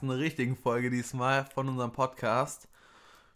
[0.00, 2.66] ersten richtigen Folge diesmal von unserem Podcast.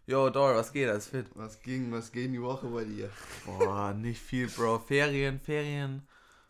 [0.07, 0.89] Yo, Dor, was geht?
[0.89, 1.27] Alles fit?
[1.35, 3.11] Was ging, was ging die Woche bei dir?
[3.45, 4.79] Boah, nicht viel, Bro.
[4.79, 6.01] Ferien, Ferien,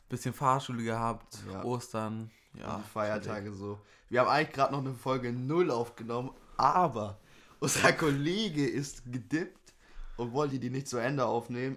[0.07, 1.65] bisschen Fahrschule gehabt, Ja.
[1.65, 2.77] Ostern, ja.
[2.77, 3.77] die Feiertage so.
[4.07, 7.17] Wir haben eigentlich gerade noch eine Folge 0 aufgenommen, aber
[7.59, 9.73] unser Kollege ist gedippt
[10.15, 11.75] und wollte die nicht zu Ende aufnehmen.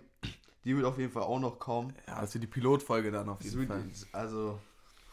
[0.64, 1.92] Die wird auf jeden Fall auch noch kommen.
[2.06, 3.82] Ja, also die Pilotfolge dann auf jeden Fall.
[4.12, 4.60] also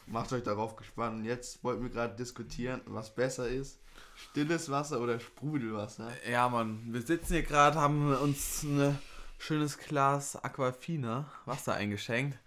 [0.07, 1.25] macht euch darauf gespannt.
[1.25, 3.79] Jetzt wollten wir gerade diskutieren, was besser ist.
[4.15, 6.11] Stilles Wasser oder Sprudelwasser?
[6.29, 8.97] Ja, Mann, wir sitzen hier gerade, haben uns ein
[9.37, 12.37] schönes Glas Aquafina Wasser eingeschenkt.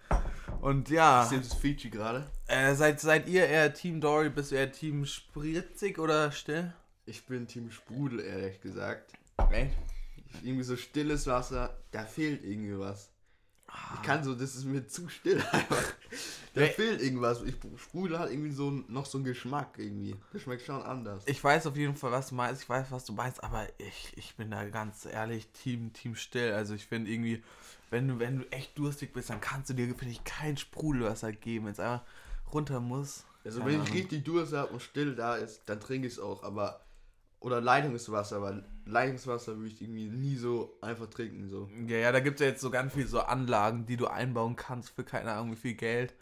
[0.61, 2.27] Und ja, Ist das Feature gerade?
[2.49, 6.73] äh, seid, seid ihr eher Team Dory, bist du eher Team spritzig oder still?
[7.07, 9.13] Ich bin Team Sprudel, ehrlich gesagt.
[9.51, 9.77] Echt?
[10.43, 13.11] Irgendwie so stilles Wasser, da fehlt irgendwie was.
[13.95, 15.83] Ich kann so, das ist mir zu still einfach.
[16.55, 16.69] Da Nee.
[16.69, 17.43] fehlt irgendwas.
[17.43, 20.17] Ich, Sprudel hat irgendwie so noch so einen Geschmack irgendwie.
[20.33, 21.23] Das schmeckt schon anders.
[21.27, 22.63] Ich weiß auf jeden Fall, was du meinst.
[22.63, 26.53] Ich weiß, was du meinst, aber ich, ich bin da ganz ehrlich Team, Team still.
[26.53, 27.43] Also ich finde irgendwie,
[27.91, 31.33] wenn du, wenn du echt durstig bist, dann kannst du dir, finde ich, kein Sprudelwasser
[31.33, 32.03] geben, wenn es einfach
[32.53, 33.25] runter muss.
[33.45, 36.43] Also wenn ich richtig Durst habe und still da ist, dann trinke ich es auch.
[36.43, 36.81] Aber
[37.41, 41.49] oder Leitungswasser, weil Leitungswasser würde ich irgendwie nie so einfach trinken.
[41.49, 41.69] So.
[41.87, 44.57] Ja, ja, da gibt es ja jetzt so ganz viele so Anlagen, die du einbauen
[44.57, 46.15] kannst für keine Ahnung wie viel Geld,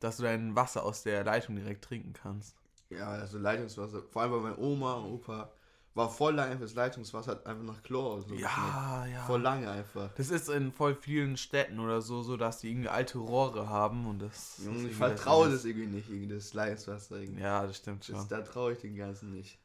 [0.00, 2.56] dass du dein Wasser aus der Leitung direkt trinken kannst.
[2.90, 4.02] Ja, also Leitungswasser.
[4.10, 5.50] Vor allem bei meiner Oma und Opa
[5.94, 8.34] war voll lange einfach das Leitungswasser hat einfach nach Chlor so.
[8.34, 9.24] Ja, ja.
[9.26, 10.10] Voll lange einfach.
[10.14, 14.06] Das ist in voll vielen Städten oder so, so dass die irgendwie alte Rohre haben
[14.06, 14.60] und das.
[14.64, 17.42] Junge, ich vertraue das das irgendwie nicht, irgendwie das Leitungswasser irgendwie.
[17.42, 18.14] Ja, das stimmt schon.
[18.14, 19.58] Das, da traue ich den ganzen nicht.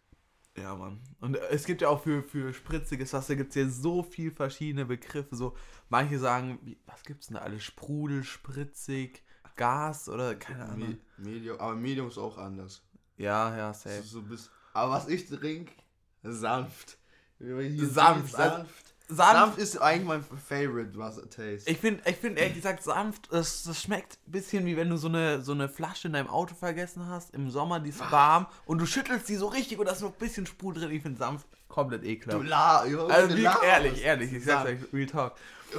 [0.58, 1.00] Ja, Mann.
[1.20, 4.32] Und äh, es gibt ja auch für, für spritziges Wasser gibt es ja so viel
[4.32, 5.36] verschiedene Begriffe.
[5.36, 5.56] So,
[5.90, 7.64] manche sagen, wie, was gibt's denn da alles?
[7.64, 9.24] Sprudel, spritzig,
[9.56, 10.98] Gas oder keine Ahnung.
[11.18, 12.84] Me Medium, aber Medium ist auch anders.
[13.18, 13.98] Ja, ja, safe.
[13.98, 15.74] ist so bis, aber was ich trinke,
[16.22, 16.98] sanft.
[17.40, 18.94] Sanft, also- sanft.
[19.10, 19.34] Sanft.
[19.34, 21.70] Sanft ist eigentlich mein Favorite Wasser Taste.
[21.70, 24.98] Ich finde, ich find, ehrlich gesagt, sanft, das, das schmeckt ein bisschen wie wenn du
[24.98, 28.48] so eine, so eine Flasche in deinem Auto vergessen hast, im Sommer, die ist warm
[28.66, 30.92] und du schüttelst die so richtig und da ist noch ein bisschen Sprudel drin.
[30.96, 32.48] Ich finde sanft komplett Du ekelhaft.
[32.48, 33.64] la, Junge, Also du laberst.
[33.64, 35.36] ehrlich, ehrlich, ich sag's euch, Real Talk.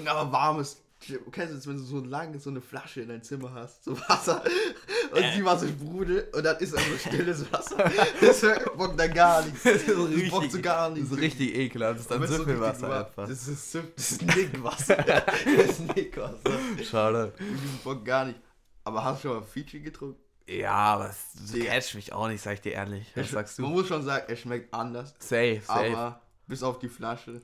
[0.06, 0.80] Aber warmes.
[1.30, 3.96] Kennst du das, wenn du so lange so eine Flasche in dein Zimmer hast, so
[4.08, 4.42] Wasser,
[5.12, 7.76] und die war so Sprudel und dann ist einfach stilles Wasser.
[8.20, 8.40] Das
[8.76, 9.62] bockt da gar nichts.
[9.64, 11.12] Das ist Das bockt richtig, so gar das nichts.
[11.12, 11.94] ist richtig ekelhaft.
[11.96, 13.28] Das ist dann es so Süffelwasser war- einfach.
[13.28, 14.96] Das ist, Süff- das ist Nickwasser.
[15.06, 15.26] das
[15.70, 16.38] ist Nickwasser.
[16.88, 17.32] Schade.
[17.38, 18.38] Ich Bock gar nicht.
[18.84, 20.20] Aber hast du schon mal Fiji getrunken?
[20.46, 23.06] Ja, aber es catcht mich auch nicht, sag ich dir ehrlich.
[23.14, 23.76] Was sagst Man du?
[23.76, 25.14] muss schon sagen, er schmeckt anders.
[25.18, 25.94] Safe, safe.
[25.96, 27.42] Aber bis auf die Flasche.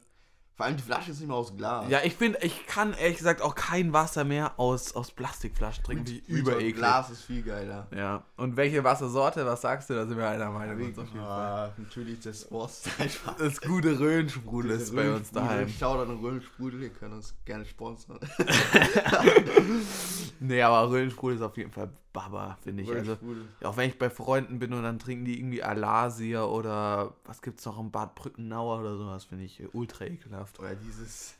[0.56, 1.86] Vor allem die Flasche ist nicht mehr aus Glas.
[1.88, 6.04] Ja, ich finde, ich kann ehrlich gesagt auch kein Wasser mehr aus, aus Plastikflaschen trinken,
[6.04, 6.76] die übereklig.
[6.76, 7.88] Glas ist viel geiler.
[7.92, 8.22] Ja.
[8.36, 9.94] Und welche Wassersorte, was sagst du?
[9.94, 10.80] Da sind wir einer Meinung.
[10.80, 11.72] uns auf jeden Fall.
[11.76, 12.82] Natürlich das Boss.
[12.98, 13.36] Einfach.
[13.36, 15.68] Das gute Röhnsprudel ist bei uns daheim.
[15.68, 18.20] Schau an Röhnsprudel, ihr könnt uns gerne sponsern.
[20.40, 22.90] Nee, aber Röhnsprudel ist auf jeden Fall Baba, finde ich.
[22.90, 23.18] Also,
[23.62, 27.66] auch wenn ich bei Freunden bin und dann trinken die irgendwie Alasia oder was gibt's
[27.66, 30.58] noch im Bad Brückenauer oder sowas, finde ich ultra ekelhaft.
[30.60, 31.34] Oder dieses,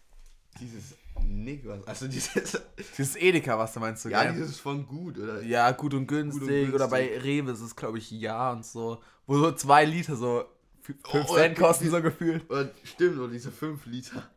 [0.60, 2.60] dieses Nick, was, also dieses,
[2.98, 4.34] Dieses Edeka-Wasser meinst du, ja, gell?
[4.34, 5.42] dieses von gut, oder?
[5.42, 6.46] Ja, gut und günstig.
[6.46, 6.74] günstig.
[6.74, 9.00] Oder bei Rewe ist es, glaube ich, ja und so.
[9.26, 10.44] Wo so zwei Liter so
[10.82, 12.50] 5 Oh, Cent kosten, so gefühlt.
[12.50, 14.28] Oder, stimmt, oder diese 5 Liter.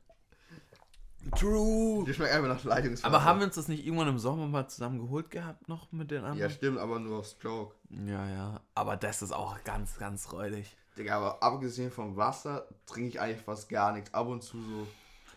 [1.37, 2.05] True.
[2.05, 3.05] Die schmeckt einfach nach Leitungswasser.
[3.13, 6.09] Aber haben wir uns das nicht irgendwann im Sommer mal zusammen geholt gehabt, noch mit
[6.11, 6.51] den Ja, anderen?
[6.51, 7.75] stimmt, aber nur aus Joke.
[7.89, 8.61] Ja, ja.
[8.75, 10.77] Aber das ist auch ganz, ganz räudig.
[10.97, 14.13] Digga, aber abgesehen vom Wasser trinke ich eigentlich fast gar nichts.
[14.13, 14.87] Ab und zu so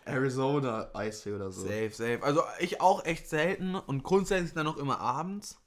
[0.05, 1.61] Arizona Eistee oder so.
[1.61, 2.19] Safe, safe.
[2.23, 5.59] Also ich auch echt selten und grundsätzlich dann noch immer abends.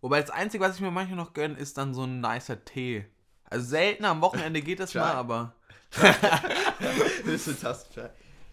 [0.00, 3.06] Wobei das Einzige, was ich mir manchmal noch gönne, ist dann so ein nicer Tee.
[3.44, 5.54] Also selten am Wochenende geht das mal, aber
[6.00, 8.10] das ist eine Tasse Chai.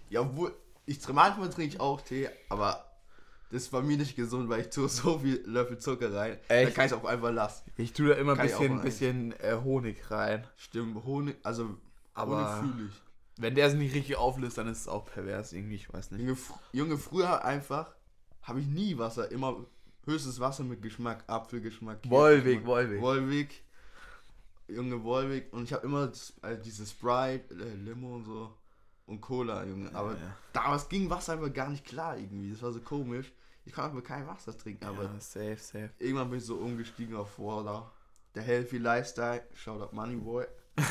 [0.09, 0.53] Ja, obwohl,
[0.89, 2.83] ich manchmal trinke ich auch Tee, aber
[3.51, 6.38] das ist bei mir nicht gesund, weil ich tue so viel Löffel Zucker rein.
[6.47, 6.67] Echt?
[6.67, 7.72] Dann kann ich es auch einfach lassen.
[7.77, 10.47] ich tue da immer ein Kann bisschen, bisschen äh, Honig rein.
[10.57, 11.78] Stimmt, Honig, also
[12.14, 13.02] Aber- Honig fühle ich.
[13.41, 16.22] Wenn der sich nicht richtig auflöst, dann ist es auch pervers irgendwie, ich weiß nicht.
[16.22, 16.37] Junge,
[16.73, 17.96] Junge früher einfach
[18.41, 19.66] habe ich nie Wasser, immer
[20.05, 22.02] höchstes Wasser mit Geschmack, Apfelgeschmack.
[22.02, 22.66] Kirschgeschmack.
[22.66, 23.02] Wolwig.
[23.02, 23.64] Wolwig.
[24.67, 25.53] Junge Wolwig.
[25.53, 26.11] Und ich habe immer
[26.41, 28.53] also diese Sprite, äh, Limo und so.
[29.09, 29.94] Und Cola, Junge.
[29.96, 30.17] Aber ja.
[30.53, 32.52] damals ging Wasser einfach gar nicht klar irgendwie.
[32.52, 33.32] Das war so komisch.
[33.66, 35.90] Ich kann einfach kein Wasser trinken, aber ja, safe, safe.
[36.00, 37.91] irgendwann bin ich so umgestiegen auf Water.
[38.35, 39.44] Der Healthy Lifestyle.
[39.53, 40.46] Shout out Moneyboy.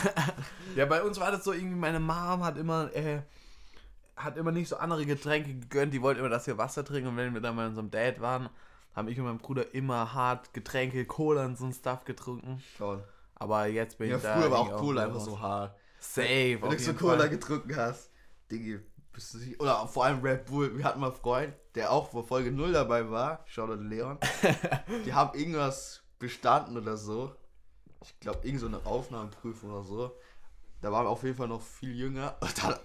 [0.76, 3.22] Ja, bei uns war das so irgendwie, meine Mom hat immer, äh,
[4.16, 7.16] hat immer nicht so andere Getränke gegönnt, die wollte immer, dass wir Wasser trinken und
[7.16, 8.48] wenn wir dann bei unserem Dad waren,
[8.94, 12.62] haben ich und mein Bruder immer hart Getränke, Cola und so ein Stuff getrunken.
[12.76, 13.02] Toll.
[13.36, 14.36] Aber jetzt bin Ja, ich da.
[14.40, 15.74] früher war auch Cola einfach so hart.
[16.00, 17.28] Safe, Wenn du so Cola Fall.
[17.30, 18.10] getrunken hast,
[18.50, 18.78] Diggi,
[19.12, 19.60] bist du sicher.
[19.60, 20.76] Oder vor allem Red Bull.
[20.76, 23.44] Wir hatten mal einen Freund, der auch vor Folge 0 dabei war.
[23.46, 24.18] Shoutout Leon.
[25.04, 27.34] Die haben irgendwas bestanden oder so.
[28.02, 30.12] Ich glaube, irgend so eine Aufnahmeprüfung oder so.
[30.80, 32.36] Da waren wir auf jeden Fall noch viel jünger.
[32.40, 32.76] Und dann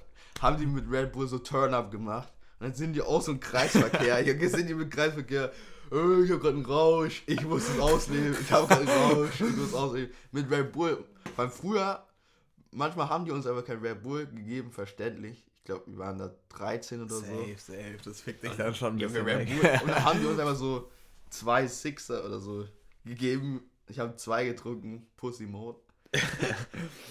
[0.41, 2.33] haben die mit Red Bull so Turn-Up gemacht.
[2.59, 4.17] Und dann sind die auch so ein Kreisverkehr.
[4.23, 5.51] Hier sind die mit Kreisverkehr.
[5.91, 9.39] "Äh, Ich hab grad einen Rausch, ich muss es ausnehmen, ich hab grad einen Rausch,
[9.39, 10.09] ich muss ausnehmen.
[10.31, 11.05] Mit Red Bull.
[11.35, 12.03] Weil früher,
[12.75, 15.45] manchmal haben die uns aber kein Red Bull gegeben, verständlich.
[15.59, 17.21] Ich glaube, wir waren da 13 oder so.
[17.21, 17.97] Safe, safe.
[18.03, 19.47] Das fickt dich dann schon ein bisschen wir Red.
[19.47, 19.69] Bull.
[19.83, 20.91] Und dann haben die uns einfach so
[21.29, 22.67] zwei Sixer oder so
[23.05, 23.61] gegeben.
[23.87, 25.79] Ich habe zwei getrunken, Pussy Mode.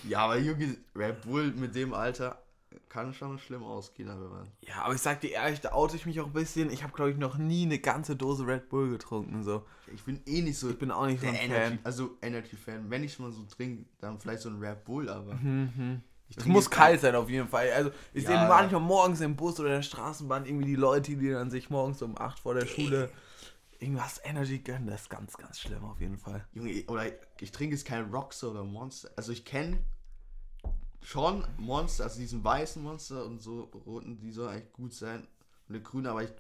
[0.09, 2.43] ja, aber Junge, Red Bull mit dem Alter
[2.89, 4.53] kann schon schlimm ausgehen, aber man.
[4.61, 6.71] Ja, aber ich sag dir ehrlich, da oute ich mich auch ein bisschen.
[6.71, 9.43] Ich habe, glaube ich, noch nie eine ganze Dose Red Bull getrunken.
[9.43, 9.65] So.
[9.93, 11.79] Ich bin eh nicht so Ich bin auch nicht so ein Energy, Fan.
[11.85, 12.91] also Energy-Fan.
[12.91, 15.35] Wenn ich mal so trinke, dann vielleicht so ein Red Bull, aber.
[15.35, 16.03] Mhm.
[16.29, 17.71] Ich Es muss kalt sein auf jeden Fall.
[17.73, 21.31] Also ich Ja, sehe manchmal morgens im Bus oder der Straßenbahn irgendwie die Leute, die
[21.31, 23.11] dann sich morgens um 8 vor der Schule
[23.79, 24.87] irgendwas Energy gönnen.
[24.87, 26.47] Das ist ganz, ganz schlimm auf jeden Fall.
[26.55, 27.05] Junge, oder
[27.39, 29.11] ich trinke jetzt kein Rockstar oder Monster.
[29.17, 29.83] Also ich kenne
[31.03, 35.27] schon Monster, also diesen weißen Monster und so roten, die sollen eigentlich gut sein.
[35.69, 36.31] Und der grüne, aber ich.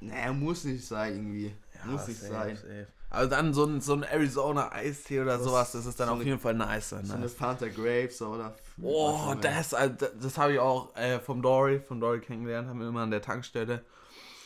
[0.00, 1.54] Naja, muss nicht sein irgendwie.
[1.86, 2.56] muss nicht safe, sein.
[2.56, 2.86] safe.
[3.08, 6.14] Also dann so ein, so ein Arizona Eistee oder Das sowas, das ist dann so
[6.14, 6.90] auf eine- jeden Fall nice.
[6.90, 7.32] So eine nice.
[7.34, 8.54] Fanta Grapes oder.
[8.82, 12.80] Oh, das, also das, das habe ich auch äh, vom Dory, vom Dory kennengelernt, haben
[12.80, 13.84] wir immer an der Tankstelle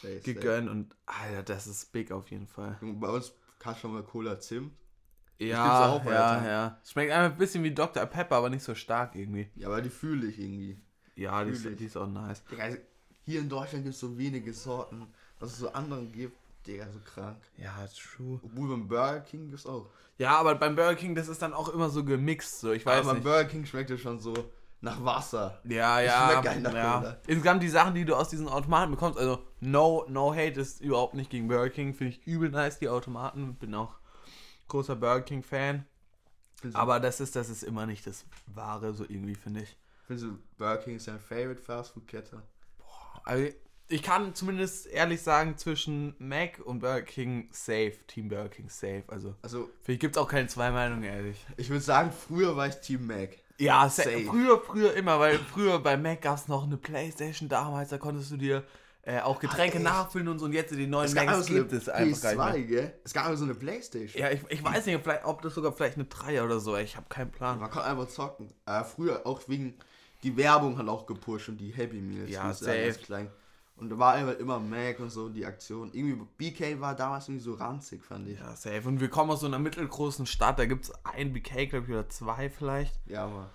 [0.02, 0.20] Safe, safe.
[0.34, 2.78] gegönnt und Alter, das ist big auf jeden Fall.
[2.80, 4.72] Bei uns kannst du schon mal Cola Zimt.
[5.40, 6.78] Ja, auch ja, ja.
[6.84, 8.04] Schmeckt einfach ein bisschen wie Dr.
[8.06, 9.48] Pepper, aber nicht so stark irgendwie.
[9.56, 10.78] Ja, aber die fühle ich irgendwie.
[11.16, 11.64] Ja, die ich.
[11.64, 12.44] ist, die ist auch nice.
[12.44, 12.78] Digga, also
[13.24, 15.06] hier in Deutschland gibt es so wenige Sorten,
[15.38, 16.36] was es so anderen gibt.
[16.66, 17.38] Digga, so krank.
[17.56, 18.38] Ja, true.
[18.42, 19.86] Obwohl beim Burger King gibt es auch.
[20.18, 22.98] Ja, aber beim Burger King, das ist dann auch immer so gemixt, so ich weiß
[22.98, 23.24] Aber beim nicht.
[23.24, 24.34] Burger King schmeckt es schon so
[24.82, 25.58] nach Wasser.
[25.64, 26.98] Ja, Das ja, schmeckt geil nach ja.
[26.98, 27.16] Cola.
[27.26, 31.14] Insgesamt die Sachen, die du aus diesen Automaten bekommst, also no, no hate ist überhaupt
[31.14, 33.99] nicht gegen Burger King, finde ich übel nice, die Automaten, bin auch
[34.70, 35.84] großer Burger King Fan,
[36.60, 39.76] Findest du, aber das ist, das ist immer nicht das Wahre, so irgendwie, finde ich.
[40.06, 42.42] findest du Burger King ist dein Favorite Fast Food Kette?
[43.24, 43.52] Also,
[43.88, 49.04] ich kann zumindest ehrlich sagen, zwischen Mac und Burger King safe, Team Burger King safe,
[49.08, 51.44] also Also, für mich gibt es auch keine zwei Meinungen, ehrlich.
[51.56, 53.30] ich würde sagen, früher war ich Team Mac.
[53.58, 54.24] Ja, sa- Safe.
[54.24, 58.30] früher, früher immer, weil früher bei Mac gab es noch eine Playstation damals, da konntest
[58.30, 58.64] du dir
[59.02, 59.84] äh, auch Getränke echt?
[59.84, 62.56] nachfüllen und so und jetzt die neuen Es Macs so gibt es einfach gar PS2,
[62.56, 62.94] nicht gell?
[63.02, 64.22] Es gab einfach so eine Playstation.
[64.22, 67.06] Ja, ich, ich weiß nicht, ob, das sogar vielleicht eine Dreier oder so, ich habe
[67.08, 67.58] keinen Plan.
[67.58, 68.52] Man kann einfach zocken.
[68.66, 69.74] Äh, früher auch wegen,
[70.22, 72.30] die Werbung hat auch gepusht und die Happy Meals.
[72.30, 72.92] Ja, safe.
[73.02, 73.30] klein.
[73.76, 75.90] Und da war einfach immer Mac und so, die Aktion.
[75.94, 78.38] Irgendwie, BK war damals irgendwie so ranzig, fand ich.
[78.38, 78.86] Ja, safe.
[78.86, 81.92] Und wir kommen aus so einer mittelgroßen Stadt, da gibt es ein BK, glaube ich,
[81.92, 83.00] oder zwei vielleicht.
[83.06, 83.48] Ja, aber.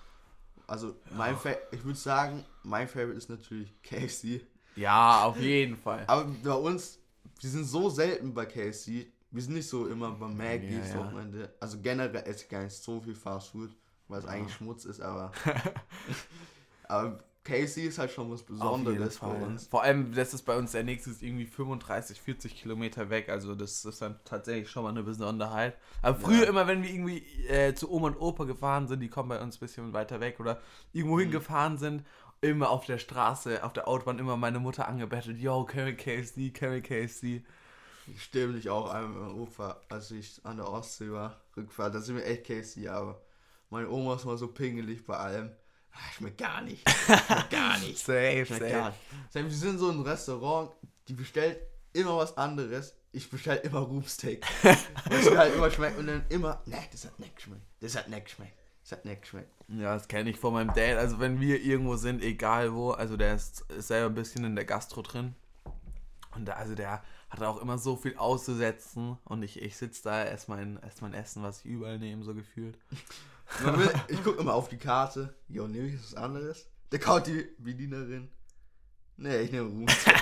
[0.66, 4.40] Also, mein Fa ich würde sagen, mein Favorite ist natürlich KFC.
[4.76, 6.04] Ja, auf jeden Fall.
[6.06, 6.98] Aber bei uns,
[7.40, 9.06] wir sind so selten bei KFC.
[9.30, 11.48] Wir sind nicht so immer bei Mac Ja, ja.
[11.60, 13.70] Also generell esse ich gar nicht so viel Fast Food,
[14.08, 15.32] weil es eigentlich Schmutz ist, aber.
[16.88, 19.66] aber KFC ist halt schon was Besonderes bei uns.
[19.68, 23.28] Vor allem, das ist bei uns der nächste ist irgendwie 35, 40 Kilometer weg.
[23.28, 25.76] Also das ist dann tatsächlich schon mal eine Besonderheit.
[26.02, 26.48] Aber früher Ja.
[26.48, 27.18] immer, wenn wir irgendwie
[27.48, 30.40] äh, zu Oma und Opa gefahren sind, die kommen bei uns ein bisschen weiter weg
[30.40, 30.60] oder
[30.92, 31.20] irgendwo Mhm.
[31.20, 32.04] hingefahren sind,
[32.50, 36.82] immer auf der Straße, auf der Autobahn immer meine Mutter angebettelt, yo, KFC, can we
[36.82, 37.42] KFC.
[38.06, 42.24] Ich auch einmal meinem Opa, als ich an der Ostsee war, Rückfahrt, da sind wir
[42.24, 43.20] echt KFC, aber
[43.70, 45.50] meine Oma ist mal so pingelig bei allem.
[45.92, 46.88] Ah, Schmeckt gar nicht.
[46.88, 47.98] Schmeckt gar nicht.
[47.98, 49.00] Safe, Schmeckt gar nicht.
[49.30, 50.70] Selbst wir sind so ein Restaurant,
[51.08, 51.58] die bestellt
[51.92, 52.94] immer was anderes.
[53.12, 54.44] Ich bestell immer Rumpsteak.
[54.62, 54.76] Mir
[55.38, 57.62] halt immer schmeckt und dann immer, ne, das hat nicht geschmeckt.
[57.80, 58.52] Das hat nicht geschmeckt.
[58.86, 59.50] Das hat nicht geschmeckt.
[59.66, 60.96] Ja, das kenne ich von meinem Dad.
[60.96, 64.54] Also wenn wir irgendwo sind, egal wo, also der ist, ist selber ein bisschen in
[64.54, 65.34] der Gastro drin.
[66.36, 69.18] Und da, also der hat auch immer so viel auszusetzen.
[69.24, 72.34] Und ich, ich sitze da, esse mein, ess mein Essen, was ich überall nehme, so
[72.34, 72.78] gefühlt.
[74.08, 75.32] Ich gucke immer auf die Karte.
[75.48, 76.66] Jo, nehme ich was anderes?
[76.90, 78.28] Da kaut die Bedienerin.
[79.18, 80.14] Nee, ich nehme Rumpsteak.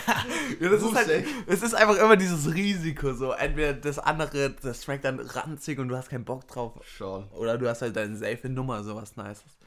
[0.61, 3.13] Ja, das ist halt, es ist einfach immer dieses Risiko.
[3.13, 6.75] So, entweder das andere, das schmeckt dann ranzig und du hast keinen Bock drauf.
[6.87, 7.27] Schon.
[7.31, 9.59] Oder du hast halt deine safe Nummer, sowas Nices.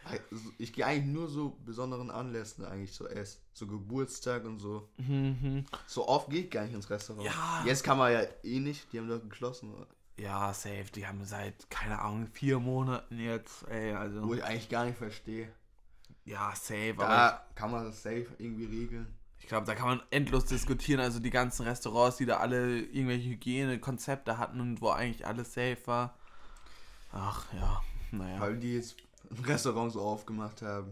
[0.58, 3.42] Ich gehe eigentlich nur so besonderen Anlässen eigentlich so essen.
[3.52, 4.88] So Geburtstag und so.
[4.98, 5.66] Mhm.
[5.86, 7.26] So oft gehe ich gar nicht ins Restaurant.
[7.26, 7.64] Ja.
[7.66, 8.94] Jetzt kann man ja eh nicht.
[8.94, 9.74] Die haben doch geschlossen.
[9.74, 9.88] oder?
[10.18, 10.86] Ja, safe.
[10.96, 14.26] Die haben seit, keine Ahnung, vier Monaten jetzt, ey, also.
[14.26, 15.50] Wo ich eigentlich gar nicht verstehe.
[16.24, 19.08] Ja, safe, aber Da kann man das safe irgendwie regeln.
[19.48, 21.00] Ich glaube, da kann man endlos diskutieren.
[21.00, 25.78] Also die ganzen Restaurants, die da alle irgendwelche Hygienekonzepte hatten und wo eigentlich alles safe
[25.86, 26.18] war.
[27.14, 27.82] Ach ja.
[28.12, 28.42] naja.
[28.42, 28.98] Weil die jetzt
[29.32, 30.92] ein Restaurant so aufgemacht haben.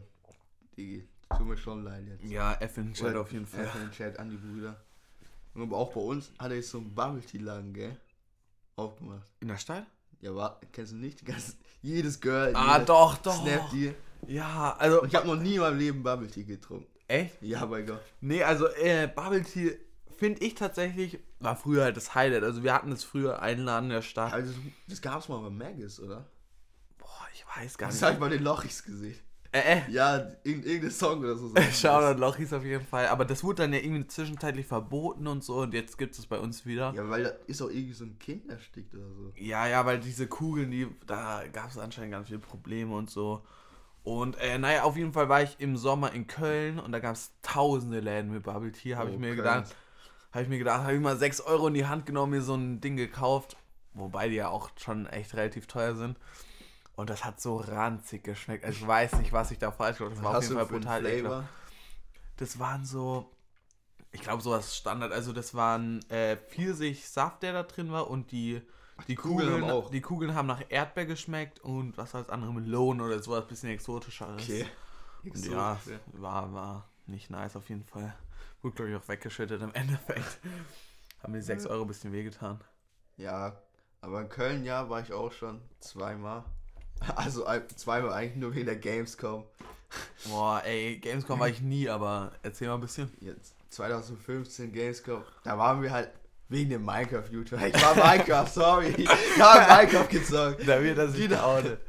[0.77, 2.23] Die tut mir schon leid jetzt.
[2.23, 3.65] Ja, F in Chat auf jeden Fall.
[3.65, 4.81] F in Chat an die Brüder.
[5.53, 7.99] Und aber auch bei uns hat er jetzt so einen Bubble Tea Laden, gell?
[8.77, 9.29] Aufgemacht.
[9.41, 9.85] In der Stadt?
[10.21, 11.25] Ja, war, kennst du nicht?
[11.25, 12.55] Ganz, jedes Girl.
[12.55, 13.43] Ah, doch, doch.
[13.43, 13.93] Snappt die.
[14.27, 15.01] Ja, also.
[15.01, 16.94] Und ich habe noch nie in meinem Leben Bubble Tea getrunken.
[17.07, 17.41] Echt?
[17.41, 18.01] Ja, mein Gott.
[18.21, 19.77] Nee, also äh, Bubble Tea
[20.17, 22.43] finde ich tatsächlich, war früher halt das Highlight.
[22.43, 24.33] Also wir hatten es früher einladen in der Stadt.
[24.33, 24.53] Also,
[24.87, 26.25] das gab's mal bei Maggis, oder?
[26.97, 28.03] Boah, ich weiß gar Das nicht.
[28.03, 29.15] habe ich bei den Lochis gesehen.
[29.51, 29.91] Äh, äh.
[29.91, 31.53] Ja, irgendein, irgendein Song oder so.
[31.73, 33.07] Shoutout Lochis auf jeden Fall.
[33.07, 36.39] Aber das wurde dann ja irgendwie zwischenzeitlich verboten und so und jetzt gibt es bei
[36.39, 36.93] uns wieder.
[36.93, 39.31] Ja, weil da ist auch irgendwie so ein Kind erstickt oder so.
[39.37, 43.45] Ja, ja, weil diese Kugeln, die, da gab es anscheinend ganz viele Probleme und so.
[44.05, 47.15] Und äh, naja, auf jeden Fall war ich im Sommer in Köln und da gab
[47.15, 48.95] es tausende Läden mit Bubble Tea.
[48.95, 49.75] Habe Oh, ich mir gedacht,
[50.31, 52.53] habe ich mir gedacht, habe ich mal 6 Euro in die Hand genommen, mir so
[52.55, 53.57] ein Ding gekauft.
[53.93, 56.19] Wobei die ja auch schon echt relativ teuer sind.
[56.95, 58.63] Und das hat so ranzig geschmeckt.
[58.63, 60.23] Also ich weiß nicht, was ich da falsch gemacht habe.
[60.23, 60.65] Das war auf jeden Fall
[61.01, 61.49] brutal ekelhaft.
[62.37, 63.31] Das waren so,
[64.11, 68.61] ich glaube sowas Standard, also das waren äh, Pfirsich-Saft, der da drin war und die,
[69.07, 69.89] die, Kugeln Kugeln, haben auch.
[69.91, 73.69] die Kugeln haben nach Erdbeer geschmeckt und was war das andere, Melone oder sowas, bisschen
[73.69, 74.33] exotischer.
[74.33, 74.65] Okay.
[75.23, 75.79] Und ja,
[76.13, 78.15] war, war nicht nice auf jeden Fall.
[78.61, 80.39] Wurde, glaube ich, auch weggeschüttet im Endeffekt.
[81.21, 82.59] Haben mir 6 Euro ein bisschen wehgetan.
[83.17, 83.57] Ja,
[84.01, 86.43] aber in Köln, ja, war ich auch schon zweimal.
[87.15, 89.43] Also ein- zweimal eigentlich nur wegen der Gamescom.
[90.29, 93.11] Boah, ey, Gamescom war ich nie, aber erzähl mal ein bisschen.
[93.19, 95.23] Jetzt 2015 Gamescom.
[95.43, 96.11] Da waren wir halt
[96.49, 97.67] wegen dem Minecraft-YouTuber.
[97.67, 98.93] Ich war Minecraft, sorry.
[98.97, 99.09] Ich
[99.39, 100.67] habe Minecraft gezockt.
[100.67, 101.79] Da wird er sich Die- geoutet.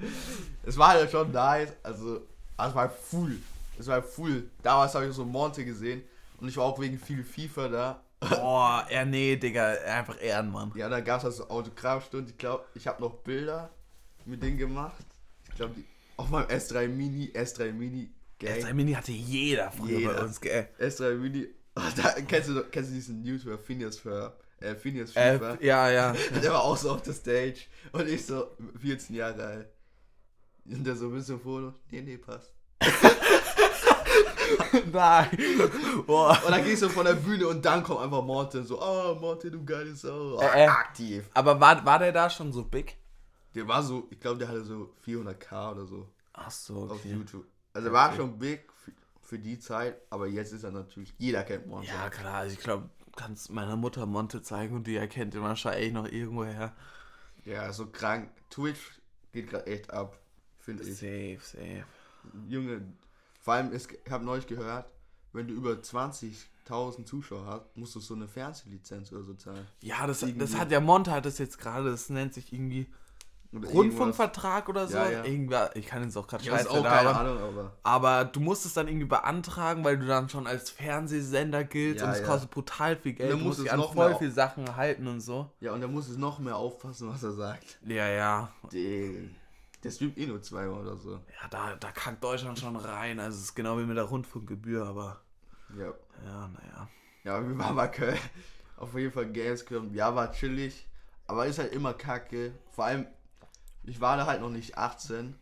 [0.64, 1.68] Es war halt schon nice.
[1.82, 2.26] Also,
[2.58, 3.38] es war full.
[3.78, 4.50] Es war full.
[4.62, 6.02] Damals habe ich so Monte gesehen.
[6.40, 8.02] Und ich war auch wegen viel FIFA da.
[8.20, 10.72] Boah, ja, nee, Digga, einfach Ehrenmann.
[10.74, 12.30] Ja, da gab es also Autogrammstunde.
[12.30, 13.70] Ich glaube, ich habe noch Bilder
[14.24, 15.04] mit denen gemacht.
[15.50, 15.74] Ich glaube,
[16.16, 18.58] auf meinem S3 Mini, S3 Mini Gang.
[18.58, 20.14] S3 Mini hatte jeder früher Jeder.
[20.14, 20.68] bei uns, gell?
[20.80, 21.46] S3 Mini.
[21.76, 25.58] Oh, da, kennst, du, kennst du diesen YouTuber Phineas für äh, Phineas Äh, FIFA?
[25.60, 26.12] ja, ja.
[26.42, 27.60] Der war auch so auf der Stage.
[27.92, 28.48] Und ich so
[28.80, 29.68] 14 Jahre alt.
[30.64, 31.74] Und der so ein bisschen Foto.
[31.90, 32.52] Nee, nee, passt.
[34.92, 35.28] Nein.
[36.06, 36.38] Boah.
[36.44, 39.50] Und dann ich so von der Bühne und dann kommt einfach Monte so, oh Monte,
[39.50, 40.38] du geile Sau.
[40.40, 40.68] Äh, äh.
[40.68, 41.28] Aktiv.
[41.34, 42.96] Aber war, war der da schon so big?
[43.54, 47.12] Der war so, ich glaube, der hatte so 400k oder so Ach so, auf okay.
[47.12, 47.46] YouTube.
[47.72, 48.16] Also er war Okay.
[48.18, 51.88] schon big für, für die Zeit, aber jetzt ist er natürlich, jeder kennt Monte.
[51.88, 55.92] Ja, klar, also ich glaube, kannst meiner Mutter Monte zeigen und die erkennt ihn wahrscheinlich
[55.92, 56.74] noch irgendwoher.
[57.44, 58.30] Ja, so krank.
[58.50, 59.00] Twitch
[59.32, 60.18] geht gerade echt ab,
[60.58, 60.96] finde ich.
[60.96, 61.84] Safe, safe.
[62.48, 62.82] Junge,
[63.40, 64.86] vor allem, ist, ich habe neulich gehört,
[65.32, 69.66] wenn du über 20.000 Zuschauer hast, musst du so eine Fernsehlizenz oder so zahlen.
[69.80, 72.86] Ja, das, das hat der Monte hat das jetzt gerade, das nennt sich irgendwie
[73.56, 74.96] Oder Rundfunkvertrag oder so.
[74.96, 75.24] Ja, ja.
[75.24, 77.16] Irgendwer, ich kann jetzt auch gerade scheiße auch keine labern.
[77.26, 77.72] Ahnung, aber.
[77.82, 82.08] Aber du musst es dann irgendwie beantragen, weil du dann schon als Fernsehsender giltst Ja,
[82.08, 83.32] und es kostet brutal viel Geld.
[83.32, 85.50] dann Du musst dich an noch voll viel Sachen halten und so.
[85.60, 87.78] Ja, und er muss es noch mehr aufpassen, was er sagt.
[87.86, 88.52] Ja, ja.
[88.72, 89.10] Der,
[89.82, 91.12] der streamt eh nur zweimal oder so.
[91.12, 93.20] Ja, da, da kackt Deutschland schon rein.
[93.20, 95.20] Also es ist genau wie mit der Rundfunkgebühr, aber
[95.76, 95.92] Ja.
[96.24, 96.88] ja, naja.
[97.24, 98.18] Ja, wir waren bei Köln.
[98.76, 99.92] Auf jeden Fall Gamescom.
[99.94, 100.86] Ja, war chillig.
[101.26, 102.52] Aber ist halt immer kacke.
[102.70, 103.06] Vor allem,
[103.86, 105.34] ich war da halt noch nicht 18.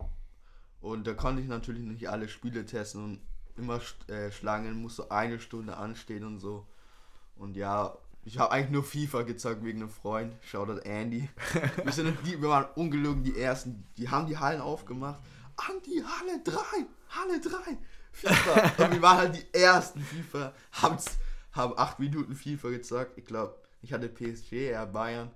[0.80, 3.04] Und da konnte ich natürlich nicht alle Spiele testen.
[3.04, 3.20] Und
[3.56, 6.66] immer äh, Schlangen, musste eine Stunde anstehen und so.
[7.36, 10.34] Und ja, ich habe eigentlich nur FIFA gezockt wegen einem Freund.
[10.42, 11.28] Shoutout Andy.
[11.84, 13.86] Wir, sind die, wir waren ungelogen die Ersten.
[13.96, 15.20] Die haben die Hallen aufgemacht.
[15.56, 16.54] An die Halle 3!
[17.10, 17.78] Halle 3!
[18.12, 18.84] FIFA!
[18.84, 20.52] Und wir waren halt die Ersten FIFA.
[20.72, 21.04] Haben's,
[21.52, 23.18] haben 8 Minuten FIFA gezockt.
[23.18, 25.30] Ich glaube, ich hatte PSG, er Bayern.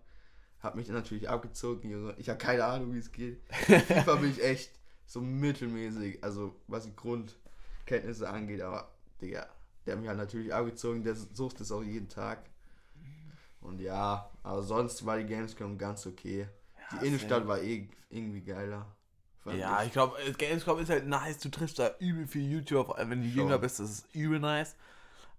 [0.69, 2.15] Hab mich natürlich abgezogen, Junge.
[2.19, 3.41] Ich habe keine Ahnung, wie es geht.
[3.51, 4.71] FIFA bin ich echt
[5.07, 6.23] so mittelmäßig.
[6.23, 8.61] Also, was die Grundkenntnisse angeht.
[8.61, 9.47] Aber, Digga,
[9.87, 11.05] der hat mich halt natürlich abgezogen.
[11.05, 12.51] Der sucht es auch jeden Tag.
[13.63, 16.49] Und ja, aber sonst war die Gamescom ganz okay.
[16.93, 18.95] Ja, die Innenstadt war eh irgendwie geiler.
[19.47, 19.87] Ja, ich.
[19.87, 21.39] ich glaube, Gamescom ist halt nice.
[21.39, 22.85] Du triffst da übel viel YouTuber.
[22.85, 24.77] Vor allem, wenn du jünger bist, das ist übel nice.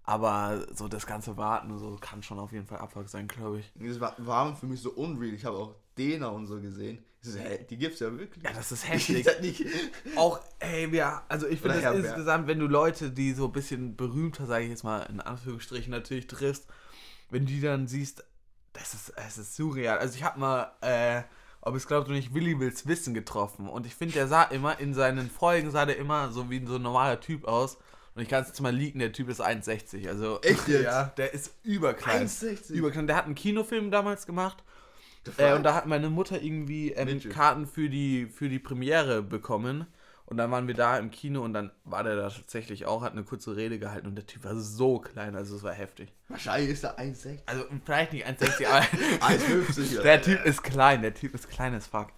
[0.02, 3.60] Aber so das ganze Warten und so kann schon auf jeden Fall Abfuck sein, glaube
[3.60, 3.72] ich.
[3.74, 5.34] Das war, war für mich so unreal.
[5.34, 7.04] Ich habe auch Dena und so gesehen.
[7.22, 8.42] So, hä, die gibt's ja wirklich.
[8.42, 9.26] Ja, das ist heftig.
[10.16, 13.94] auch, ey, wir, also ich finde das insgesamt, wenn du Leute, die so ein bisschen
[13.94, 16.66] berühmter, sage ich jetzt mal, in Anführungsstrichen natürlich triffst,
[17.28, 18.24] wenn die dann siehst,
[18.72, 19.98] das ist, es ist surreal.
[19.98, 21.22] Also ich habe mal, äh,
[21.60, 23.68] ob es glaubt oder nicht, Willi Wills Wissen getroffen.
[23.68, 26.76] Und ich finde, der sah immer, in seinen Folgen sah der immer so wie so
[26.76, 27.76] ein normaler Typ aus.
[28.14, 30.08] Und ich kann es jetzt mal leaken, der Typ ist 1,60.
[30.08, 30.84] Also, Echt jetzt?
[30.84, 32.26] Ja, der ist überklein.
[32.26, 32.72] 1,60?
[32.72, 33.06] Überklein.
[33.06, 34.62] Der hat einen Kinofilm damals gemacht.
[35.36, 37.20] Äh, und da hat meine Mutter irgendwie ähm.
[37.30, 39.86] Karten für die, für die Premiere bekommen.
[40.30, 43.12] Und dann waren wir da im Kino und dann war der da tatsächlich auch, hat
[43.12, 46.12] eine kurze Rede gehalten und der Typ war so klein, also es war heftig.
[46.28, 47.40] Wahrscheinlich ist er 1,6.
[47.46, 48.78] Also vielleicht nicht 1,60, aber
[49.26, 49.94] 1,50.
[49.96, 50.02] ja.
[50.04, 52.12] der Typ ist klein, der Typ ist klein as fuck.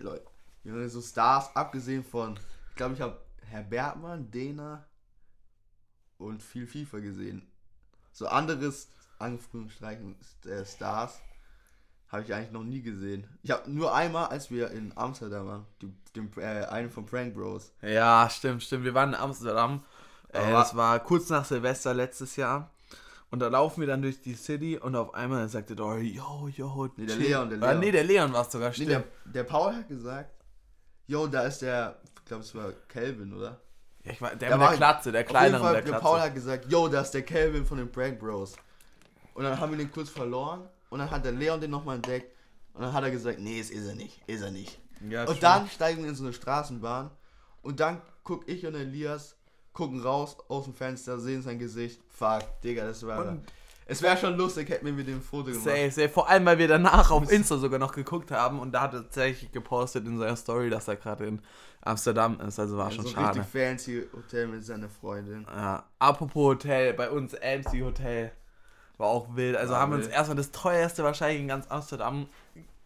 [0.00, 2.36] Leute, so Stars, abgesehen von,
[2.70, 4.84] ich glaube, ich habe Herr Bergmann, Dena
[6.22, 7.42] und viel FIFA gesehen.
[8.12, 8.88] So anderes,
[9.18, 11.20] Anführungsstrichen, äh, Stars
[12.08, 13.26] habe ich eigentlich noch nie gesehen.
[13.42, 17.34] Ich habe nur einmal, als wir in Amsterdam waren, die, den, äh, einen von Prank
[17.34, 17.72] Bros.
[17.80, 18.84] Ja, stimmt, stimmt.
[18.84, 19.82] Wir waren in Amsterdam.
[20.28, 22.70] Äh, das war kurz nach Silvester letztes Jahr.
[23.30, 26.48] Und da laufen wir dann durch die City und auf einmal sagt der Dory, yo,
[26.54, 27.16] yo, Nee, der.
[27.16, 27.80] Leon, der Ah, Leon.
[27.80, 28.90] nee, der Leon war es sogar, Nee, stimmt.
[28.90, 30.30] der, der Paul hat gesagt,
[31.06, 33.58] yo, da ist der, ich glaube, es war Calvin, oder?
[34.04, 36.16] Ja, ich war, der Da mit war- der Klatze, der kleinere mit der der Paul
[36.16, 36.22] Klatze.
[36.26, 38.54] hat gesagt, yo, da ist der Calvin von den Prank Bros.
[39.34, 42.34] Und dann haben wir den kurz verloren und dann hat der Leon den nochmal entdeckt
[42.74, 44.78] und dann hat er gesagt, nee, es ist er nicht, ist er nicht.
[45.08, 45.42] Ja, und stimmt.
[45.42, 47.10] dann steigen wir in so eine Straßenbahn
[47.62, 49.36] und dann guck ich und Elias,
[49.72, 52.00] gucken raus aus dem Fenster, sehen sein Gesicht.
[52.10, 53.20] Fuck, Digga, das war...
[53.26, 53.46] Und-
[53.86, 55.64] es wäre schon lustig, hätten wir mit dem Foto gemacht.
[55.64, 56.08] Safe, safe.
[56.08, 59.02] Vor allem, weil wir danach auf Insta sogar noch geguckt haben und da hat er
[59.02, 61.40] tatsächlich gepostet in seiner Story, dass er gerade in
[61.82, 62.58] Amsterdam ist.
[62.58, 63.40] Also war Ja, schon so ein schade.
[63.40, 65.46] richtig fancy Hotel mit seiner Freundin.
[65.54, 68.32] Ja, apropos Hotel, bei uns MC Hotel
[68.98, 69.56] war auch wild.
[69.56, 72.28] Also War haben wir uns erstmal das teuerste wahrscheinlich in ganz Amsterdam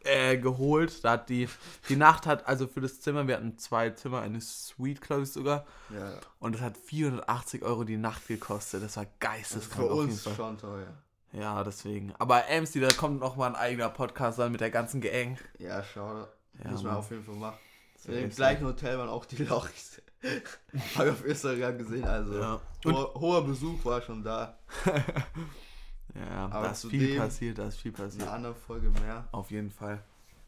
[0.06, 1.04] äh, geholt.
[1.04, 1.48] Da hat die,
[1.88, 5.32] die Nacht hat, also für das Zimmer, wir hatten zwei Zimmer, eine Suite, glaube ich
[5.32, 5.66] sogar.
[5.90, 8.82] Ja, Und das hat 480 Euro die Nacht gekostet.
[8.82, 10.94] Das war geisteskrank für uns schon teuer.
[11.32, 12.14] Ja, deswegen.
[12.18, 15.36] Aber MC, da kommt noch mal ein eigener Podcast dann mit der ganzen Gang.
[15.58, 16.26] Ja, schau.
[16.64, 17.00] Ja, Muss man Mann.
[17.00, 17.58] auf jeden Fall machen.
[17.98, 18.28] Safe.
[18.28, 20.00] gleichen Hotel waren auch die Lochis.
[20.96, 22.60] Habe ich auf Instagram gesehen, also Ja.
[22.84, 24.58] hoher, hoher Besuch war schon da.
[26.14, 28.28] Ja, Aber da ist viel passiert, da ist viel passiert.
[28.28, 29.28] anderen Folge mehr.
[29.32, 30.02] Auf jeden Fall.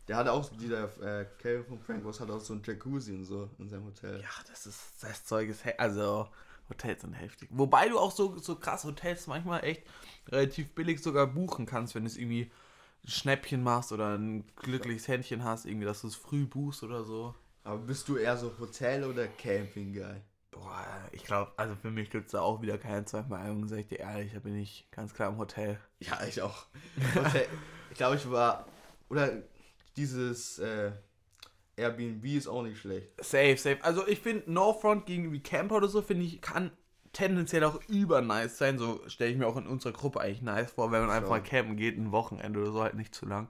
[0.06, 3.26] Der hatte auch, dieser äh, Kevin von Frank Ross hat auch so ein Jacuzzi und
[3.26, 4.20] so in seinem Hotel.
[4.20, 6.28] Ja, das ist, das Zeug ist, also
[6.70, 7.48] Hotels sind heftig.
[7.52, 9.82] Wobei du auch so, so krass Hotels manchmal echt
[10.28, 12.50] relativ billig sogar buchen kannst, wenn du es irgendwie
[13.04, 17.04] ein Schnäppchen machst oder ein glückliches Händchen hast, irgendwie, dass du es früh buchst oder
[17.04, 17.34] so.
[17.64, 20.22] Aber bist du eher so Hotel- oder Camping-Guy?
[20.60, 23.78] Boah, ich glaube, also für mich gibt es da auch wieder keine zweite Meinung, sag
[23.78, 25.78] ich dir ehrlich, da bin ich ganz klar im Hotel.
[26.00, 26.66] Ja, ich auch.
[27.14, 27.46] Hotel,
[27.90, 28.66] ich glaube, ich war.
[29.08, 29.42] Oder
[29.96, 30.92] dieses äh,
[31.76, 33.12] Airbnb ist auch nicht schlecht.
[33.22, 33.78] Safe, safe.
[33.82, 36.72] Also ich finde No Front gegen wie Camper oder so, finde ich, kann
[37.12, 38.78] tendenziell auch über nice sein.
[38.78, 41.42] So stelle ich mir auch in unserer Gruppe eigentlich nice vor, wenn man einfach mal
[41.42, 43.48] campen geht, ein Wochenende oder so, halt nicht zu lang.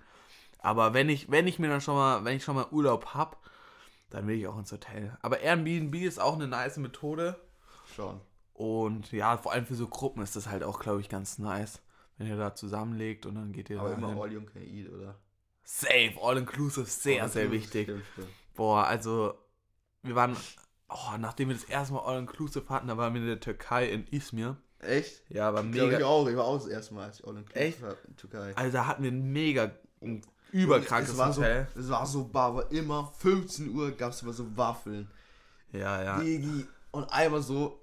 [0.60, 3.38] Aber wenn ich, wenn ich mir dann schon mal, wenn ich schon mal Urlaub hab,
[4.10, 5.16] dann will ich auch ins Hotel.
[5.22, 7.40] Aber Airbnb ist auch eine nice Methode.
[7.94, 8.20] Schon.
[8.54, 11.80] Und ja, vor allem für so Gruppen ist das halt auch, glaube ich, ganz nice.
[12.16, 14.18] Wenn ihr da zusammenlegt und dann geht ihr Aber da immer hin.
[14.18, 15.14] all you can eat, oder?
[15.62, 17.84] Safe, all inclusive, sehr, All sehr inclusive, wichtig.
[17.88, 18.28] Stimmt, stimmt.
[18.56, 19.34] Boah, also
[20.02, 20.36] wir waren,
[20.88, 24.06] oh, nachdem wir das erste Mal All-Inclusive hatten, da waren wir in der Türkei in
[24.08, 24.56] Izmir.
[24.80, 25.22] Echt?
[25.28, 26.06] Ja, war Glaube ich mega.
[26.06, 26.26] auch.
[26.28, 27.82] Ich war auch das erste Mal, als ich all inclusive Echt?
[27.82, 28.56] war in Türkei.
[28.56, 29.70] Also da hatten wir ein mega
[30.52, 31.68] überkrankes es war so, Hotel.
[31.76, 35.10] Es war so bar, aber immer 15 Uhr gab es immer so Waffeln.
[35.72, 36.18] Ja, ja.
[36.20, 36.66] Digi.
[36.90, 37.80] Und einmal so,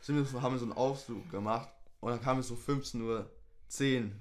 [0.00, 1.68] sind wir, so- haben wir so einen Ausflug gemacht
[2.00, 3.30] und dann kam es so 15 Uhr
[3.68, 4.12] 10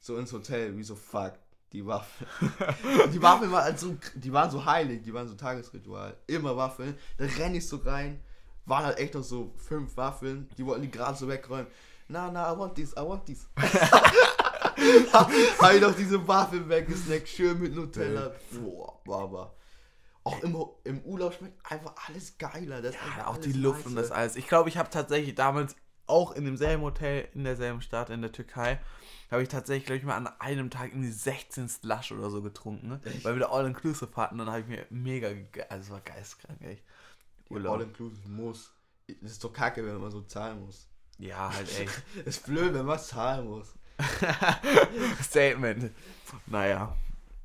[0.00, 1.34] so ins Hotel, wie so fuck,
[1.72, 2.28] die Waffeln.
[3.12, 6.16] Die Waffeln waren also, die waren so heilig, die waren so Tagesritual.
[6.26, 6.96] Immer Waffeln.
[7.18, 8.20] Da renne ich so rein,
[8.66, 11.66] waren halt echt noch so fünf Waffeln, die wollten die gerade so wegräumen.
[12.08, 13.46] Na, na, I want this, I want this.
[15.12, 18.32] Habe ich noch diese Waffeln weggesnackt, schön mit Nutella.
[18.52, 19.54] Boah, Baba.
[20.24, 22.80] Auch im, im Urlaub schmeckt einfach alles geiler.
[22.80, 24.36] Das ja auch die Luft und das alles.
[24.36, 25.74] Ich glaube, ich habe tatsächlich damals
[26.06, 28.80] auch in demselben Hotel, in derselben Stadt, in der Türkei,
[29.30, 32.88] habe ich tatsächlich, glaube ich, mal an einem Tag irgendwie 16 Slush oder so getrunken,
[32.88, 33.00] ne?
[33.22, 34.38] weil wir da All-Inclusive hatten.
[34.38, 36.82] Dann habe ich mir mega, ge- also es war geistkrank, echt.
[37.48, 37.78] Urlaub.
[37.78, 38.72] All-inclusive muss.
[39.20, 40.86] Das ist doch kacke, wenn man so zahlen muss.
[41.18, 42.02] Ja, halt echt.
[42.24, 43.74] Das ist blöd, wenn man zahlen muss.
[45.22, 45.92] Statement.
[46.46, 46.96] Naja.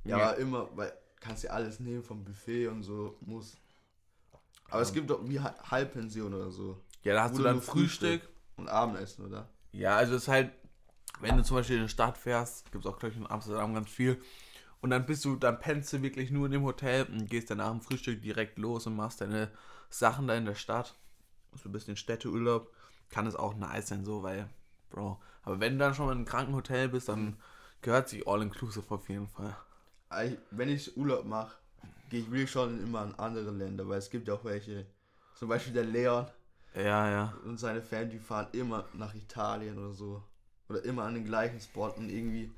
[0.04, 3.58] Ja, aber immer, weil kannst ja alles nehmen vom Buffet und so, muss.
[4.70, 6.82] Aber es gibt doch wie Ha- Halbpension oder so.
[7.04, 8.22] Ja, da hast Wo du dann Frühstück.
[8.58, 9.50] Und Abendessen, oder?
[9.72, 10.52] Ja, also es ist halt,
[11.20, 13.74] wenn du zum Beispiel in eine Stadt fährst, gibt es auch, glaube ich, in Amsterdam
[13.74, 14.22] ganz viel.
[14.82, 17.60] Und dann bist du, dann pennst du wirklich nur in dem Hotel und gehst dann
[17.60, 19.52] nach dem Frühstück direkt los und machst deine
[19.90, 20.96] Sachen da in der Stadt.
[21.56, 22.72] So ein bisschen Städteurlaub.
[23.10, 24.50] Kann es auch nice sein, so, weil,
[24.90, 25.20] Bro.
[25.44, 27.38] Aber wenn du dann schon mal in einem Krankenhotel bist, dann
[27.82, 29.56] gehört sich All-Inclusive auf jeden Fall.
[30.10, 31.58] Eigentlich, Wenn ich Urlaub mache,
[32.10, 34.86] gehe ich wirklich schon immer in andere Länder, weil es gibt ja auch welche.
[35.36, 36.26] Zum Beispiel der Leon
[36.74, 37.34] Ja, ja.
[37.46, 40.24] und seine Fans, die fahren immer nach Italien oder so.
[40.70, 42.52] Oder immer an den gleichen Spot und irgendwie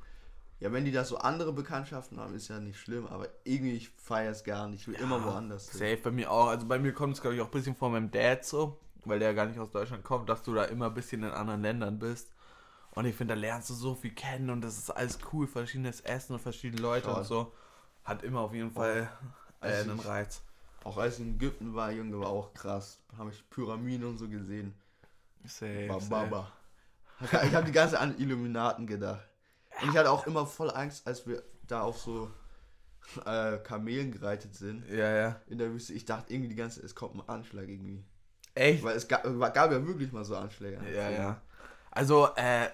[0.59, 3.89] Ja, wenn die da so andere Bekanntschaften haben, ist ja nicht schlimm, aber irgendwie ich
[3.89, 4.81] feiere es gar nicht.
[4.81, 5.79] Ich will immer woanders hin.
[5.79, 6.47] Safe bei mir auch.
[6.47, 9.19] Also bei mir kommt es, glaube ich, auch ein bisschen von meinem Dad so, weil
[9.19, 11.99] der gar nicht aus Deutschland kommt, dass du da immer ein bisschen in anderen Ländern
[11.99, 12.31] bist.
[12.91, 16.01] Und ich finde, da lernst du so viel kennen und das ist alles cool, verschiedenes
[16.01, 17.17] Essen und verschiedene Leute Schon.
[17.17, 17.53] und so.
[18.03, 19.09] Hat immer auf jeden Fall
[19.61, 20.41] äh, einen ich- Reiz.
[20.83, 22.99] Auch als ich in Ägypten war, Junge, war auch krass.
[23.17, 24.73] Habe ich Pyramiden und so gesehen.
[25.45, 26.09] Safe, War safe.
[26.09, 26.51] Baba.
[27.21, 29.27] Ich habe die ganze Zeit an Illuminaten gedacht.
[29.81, 32.31] Und ich hatte auch immer voll Angst, als wir da auf so
[33.25, 35.41] äh, Kamelen gereitet sind Ja, ja.
[35.47, 35.93] in der Wüste.
[35.93, 38.03] Ich dachte irgendwie die ganze Zeit, es kommt ein Anschlag irgendwie.
[38.59, 38.83] Echt?
[38.83, 40.79] Weil es gab, gab ja wirklich mal so Anschläge.
[40.95, 41.41] Ja, ja.
[41.91, 42.67] Also, äh,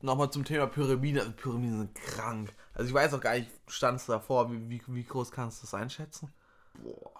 [0.00, 1.20] nochmal zum Thema Pyramiden.
[1.20, 2.52] Also Pyramiden sind krank.
[2.74, 5.66] Also ich weiß auch gar nicht, standst du davor, wie, wie, wie groß kannst du
[5.66, 6.32] das einschätzen?
[6.82, 7.12] Boah.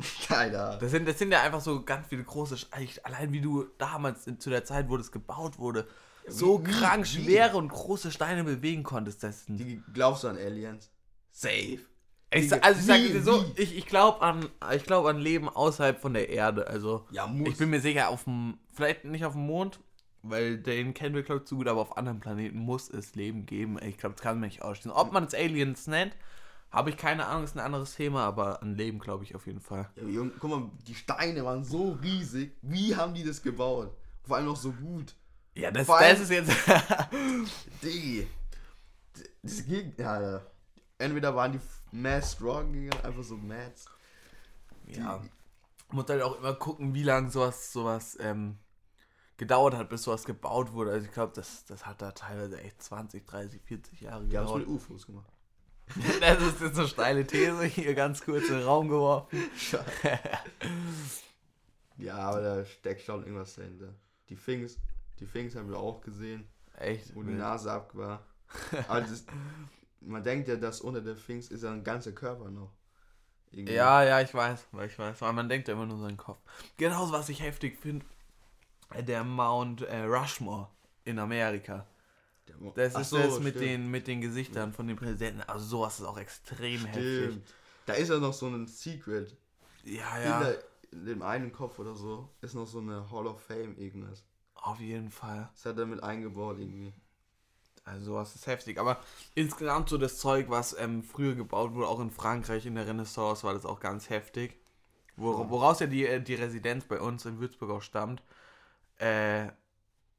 [0.26, 0.76] Keiner.
[0.78, 4.26] Das sind, das sind ja einfach so ganz viele große, Sch- Allein wie du damals
[4.26, 5.88] in, zu der Zeit, wo das gebaut wurde,
[6.26, 7.24] so wie- krank wie?
[7.24, 9.22] schwere und große Steine bewegen konntest.
[9.22, 10.90] Das sind, Die, glaubst du an Aliens?
[11.30, 11.78] Safe.
[12.30, 16.00] Ich, also ich sage dir so, ich, ich glaube an, ich glaub an Leben außerhalb
[16.00, 16.66] von der Erde.
[16.66, 17.48] Also Ja, muss.
[17.48, 19.80] ich bin mir sicher, auf dem, vielleicht nicht auf dem Mond,
[20.22, 23.46] weil den kennen wir glaube ich zu gut, aber auf anderen Planeten muss es Leben
[23.46, 23.78] geben.
[23.82, 24.90] Ich glaube, das kann man nicht ausschließen.
[24.90, 26.14] Ob man es Aliens nennt,
[26.70, 29.60] habe ich keine Ahnung, ist ein anderes Thema, aber an Leben glaube ich auf jeden
[29.60, 29.88] Fall.
[29.96, 32.52] Ja, Junge, guck mal, die Steine waren so riesig.
[32.60, 33.90] Wie haben die das gebaut?
[34.24, 35.14] Vor allem noch so gut.
[35.54, 36.52] Ja, das, allem- das ist jetzt.
[37.82, 38.26] Diggi.
[39.42, 39.92] Das ging.
[39.98, 40.40] Ja, ja.
[40.98, 41.58] Entweder waren die
[41.92, 43.72] mad strong gegangen, einfach so mad.
[44.86, 45.22] Ja.
[45.90, 48.58] Muss halt auch immer gucken, wie lange sowas, sowas ähm,
[49.38, 50.90] gedauert hat, bis sowas gebaut wurde.
[50.92, 54.44] Also ich glaube, das, das hat da teilweise echt 20, 30, 40 Jahre Die haben
[54.44, 54.68] es gedauert.
[54.68, 55.32] mit UFOs gemacht.
[56.20, 59.38] Das ist jetzt eine steile These hier ganz kurz in den Raum geworfen.
[61.96, 63.94] Ja, aber da steckt schon irgendwas dahinter.
[64.28, 64.78] Die Fings,
[65.18, 66.46] die Fings haben wir auch gesehen,
[66.76, 67.14] Echt?
[67.14, 68.22] wo die Nase ab war.
[68.88, 69.24] Aber das,
[70.00, 72.72] man denkt ja, dass unter der Fings ist ja ein ganzer Körper noch.
[73.50, 73.74] Irgendwie.
[73.74, 75.22] Ja, ja, ich weiß, weil ich weiß.
[75.22, 76.38] Aber man denkt ja immer nur seinen Kopf.
[76.76, 78.04] Genauso, was ich heftig finde,
[78.98, 80.68] der Mount äh, Rushmore
[81.04, 81.86] in Amerika.
[82.74, 83.66] Das ist so, das mit stimmt.
[83.66, 85.42] den, mit den Gesichtern von den Präsidenten.
[85.42, 87.32] Also sowas ist auch extrem heftig.
[87.32, 87.54] Stimmt.
[87.86, 89.36] Da ist ja noch so ein Secret.
[89.84, 90.52] Ja, In, ja,
[90.92, 94.24] in dem einen Kopf oder so ist noch so eine Hall of Fame irgendwas.
[94.54, 95.48] auf jeden Fall.
[95.54, 96.92] Das hat er mit eingebaut irgendwie.
[97.88, 98.78] Also sowas ist heftig.
[98.78, 98.98] Aber
[99.34, 103.44] insgesamt so das Zeug, was ähm, früher gebaut wurde, auch in Frankreich in der Renaissance,
[103.44, 104.56] war das auch ganz heftig.
[105.16, 108.22] Wor woraus ja die, äh, die Residenz bei uns in Würzburg auch stammt.
[108.98, 109.48] Äh,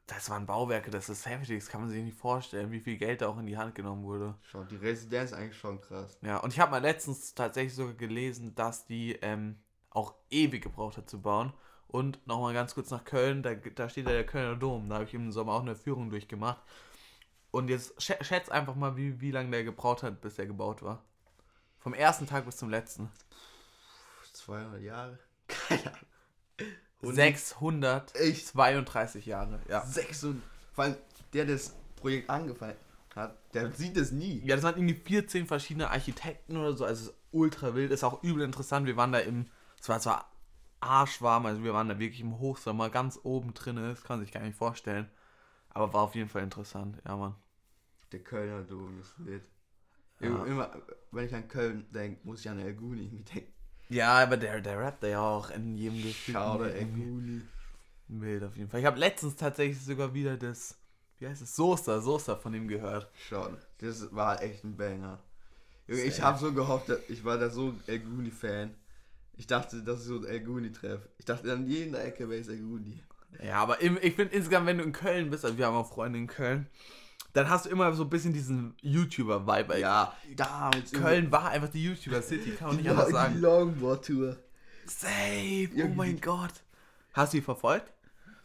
[0.08, 3.22] das waren Bauwerke, das ist heftig, das kann man sich nicht vorstellen, wie viel Geld
[3.22, 4.34] da auch in die Hand genommen wurde.
[4.42, 6.18] Schau, die Residenz ist eigentlich schon krass.
[6.22, 9.58] Ja, und ich habe mal letztens tatsächlich sogar gelesen, dass die ähm,
[9.92, 11.54] auch ewig gebraucht hat zu bauen.
[11.88, 14.90] Und nochmal ganz kurz nach Köln, da, da steht ja der Kölner Dom.
[14.90, 16.62] Da habe ich im Sommer auch eine Führung durchgemacht.
[17.52, 20.84] Und jetzt schä schätz einfach mal, wie, wie lange der gebraucht hat, bis er gebaut
[20.84, 21.04] war.
[21.80, 23.10] Vom ersten Tag bis zum letzten.
[24.34, 25.18] 200 Jahre?
[25.48, 26.06] Keine Ahnung.
[27.02, 29.86] Und 632 Jahre, ja.
[29.86, 30.44] 600.
[30.74, 30.98] Vor allem,
[31.34, 32.76] der das Projekt angefangen
[33.16, 34.42] hat, der sieht es nie.
[34.46, 36.86] Ja, das waren irgendwie 14 verschiedene Architekten oder so.
[36.86, 38.86] Also es ist ultra wild, ist auch übel interessant.
[38.86, 39.48] Wir waren da im,
[39.80, 40.32] es war zwar
[40.82, 44.34] arschwarm, also wir waren da wirklich im Hochsommer ganz oben drin, das kann man sich
[44.34, 45.10] gar nicht vorstellen.
[45.80, 47.36] Aber war auf jeden Fall interessant, ja Mann.
[48.12, 49.44] Der Kölner Dom ist wild.
[50.20, 50.44] Ja.
[50.44, 50.70] Immer,
[51.12, 53.54] wenn ich an Köln denke, muss ich an El Guni denken.
[53.88, 56.34] Ja, aber der, der rappt ja auch in jedem Gefühl.
[56.34, 57.42] Schau, der El Guni.
[58.10, 58.82] Wild auf jeden Fall.
[58.82, 60.78] Ich habe letztens tatsächlich sogar wieder das,
[61.18, 63.10] wie heißt es, Soester, Soester von ihm gehört.
[63.30, 63.56] Schon.
[63.78, 65.24] Das war echt ein Banger.
[65.88, 68.76] Junge, ich habe so gehofft, ich war da so El Guni-Fan.
[69.38, 71.08] Ich dachte, dass ich so ein El Guni-Treff.
[71.18, 73.02] Ich dachte, an jeder Ecke wäre es El Guni.
[73.44, 75.90] Ja, aber im, ich finde insgesamt, wenn du in Köln bist, also wir haben auch
[75.90, 76.68] Freunde in Köln,
[77.34, 79.80] dann hast du immer so ein bisschen diesen YouTuber-Vibe.
[79.80, 80.92] Ja, damals.
[80.92, 83.40] Köln war einfach die YouTuber-City, kann man die, nicht anders die sagen.
[83.40, 84.38] Longboard-Tour.
[84.86, 86.54] Safe, oh mein Gott.
[87.14, 87.94] Hast du die verfolgt?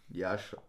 [0.09, 0.61] Ja, schon.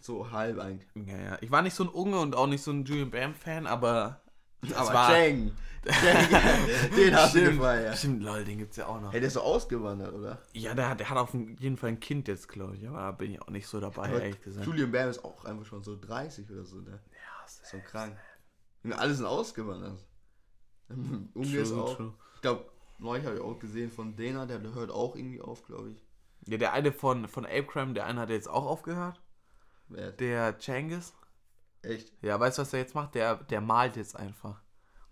[0.00, 0.88] So halb eigentlich.
[0.94, 1.38] Ja, ja.
[1.42, 4.22] Ich war nicht so ein Unge und auch nicht so ein Julian Bam-Fan, aber.
[4.62, 5.52] Das Aber Cheng.
[5.82, 7.96] Den hast du Stimmt, gefeiert.
[7.96, 9.12] stimmt, lol, den gibt's ja auch noch.
[9.12, 10.42] Hey, der ist so ausgewandert, oder?
[10.52, 13.10] Ja, der, hat- der hat auf jeden Fall ein Kind jetzt, glaube ich, aber da
[13.12, 14.66] bin ich auch nicht so dabei, Aber ehrlich gesagt.
[14.66, 17.00] Julian Bam ist auch einfach schon so 30 oder so, ne?
[17.12, 18.14] Ja, So krank.
[18.84, 19.98] Und alle sind ausgewandert.
[20.88, 21.96] Unge ist auch.
[21.96, 22.12] true.
[22.34, 22.66] Ich glaube,
[22.98, 26.02] neulich habe ich auch gesehen von Dena, der hört auch irgendwie auf, glaube ich.
[26.46, 29.20] Ja, der eine von, von Apecram, der eine hat jetzt auch aufgehört.
[29.88, 30.12] Wer?
[30.12, 31.14] Der Cengiz.
[31.82, 32.12] Echt?
[32.22, 33.14] Ja, weißt du, was der jetzt macht?
[33.14, 34.60] Der, der malt jetzt einfach.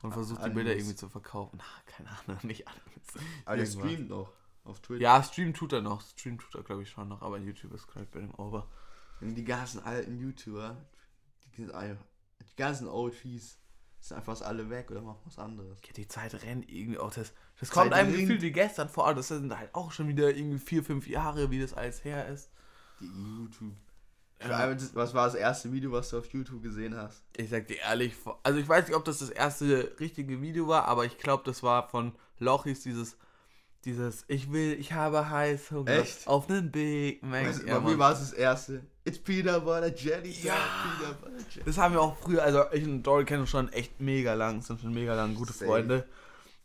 [0.03, 0.55] Und versucht die Animes.
[0.57, 1.59] Bilder irgendwie zu verkaufen.
[1.59, 3.25] Na, keine Ahnung, nicht alles.
[3.45, 4.33] Aber der streamt noch
[4.65, 5.01] auf Twitch.
[5.01, 6.03] Ja, Stream tut er noch.
[6.03, 7.23] Stream tut er, glaube ich, schon noch.
[7.23, 8.69] Aber YouTube ist gerade bei dem over.
[9.21, 10.77] Und die ganzen alten YouTuber,
[11.57, 13.59] die, die ganzen OGs,
[14.01, 15.81] sind einfach alle weg oder machen was anderes.
[15.85, 17.13] Ja, die Zeit rennt irgendwie auch.
[17.13, 18.21] Das, das Zeit kommt einem rennt.
[18.21, 19.13] gefühlt wie gestern vor.
[19.15, 22.51] Das sind halt auch schon wieder irgendwie vier, fünf Jahre, wie das alles her ist.
[23.01, 23.75] Die YouTube.
[24.47, 24.77] Ja.
[24.95, 27.23] Was war das erste Video, was du auf YouTube gesehen hast?
[27.37, 30.85] Ich sag dir ehrlich, also ich weiß nicht, ob das das erste richtige Video war,
[30.85, 33.17] aber ich glaube, das war von Lochis dieses,
[33.85, 36.27] dieses, ich will, ich habe heiß Hunger Echt?
[36.29, 37.47] auf einen Big Mac.
[37.49, 38.83] Weißt, Ja, bei mir war es das erste.
[39.05, 40.31] It's Peanut Butter Jelly.
[40.43, 40.55] Ja.
[40.55, 41.65] Peanut Butter Jelly.
[41.67, 44.63] Das haben wir auch früher, also ich und Dory kennen uns schon echt mega lang,
[44.63, 45.67] sind schon mega lang gute Safe.
[45.67, 46.07] Freunde.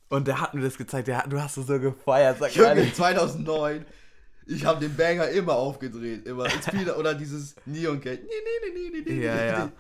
[0.10, 2.68] Und der hat mir das gezeigt, der hat, du hast es so gefeiert, sag Junge,
[2.70, 2.94] ehrlich.
[2.94, 3.84] 2009.
[4.46, 6.26] Ich habe den Banger immer aufgedreht.
[6.26, 6.48] Immer.
[6.98, 8.20] Oder dieses Neon Cat.
[8.22, 9.26] Nee, nee, nee, nee, nee, nee.
[9.26, 9.72] Ja, ja.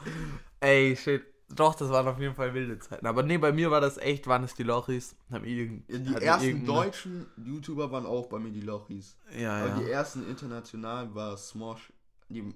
[0.60, 1.23] Ey, shit.
[1.49, 3.06] Doch, das waren auf jeden Fall wilde Zeiten.
[3.06, 5.15] Aber nee, bei mir war das echt, waren es die Lochis.
[5.32, 9.17] Haben irgend, Ja, die ersten irgendeine- deutschen YouTuber waren auch bei mir die Lochis.
[9.38, 9.89] Ja, Aber die ja.
[9.99, 11.91] ersten internationalen war Smosh.
[12.30, 12.54] Die, Lol.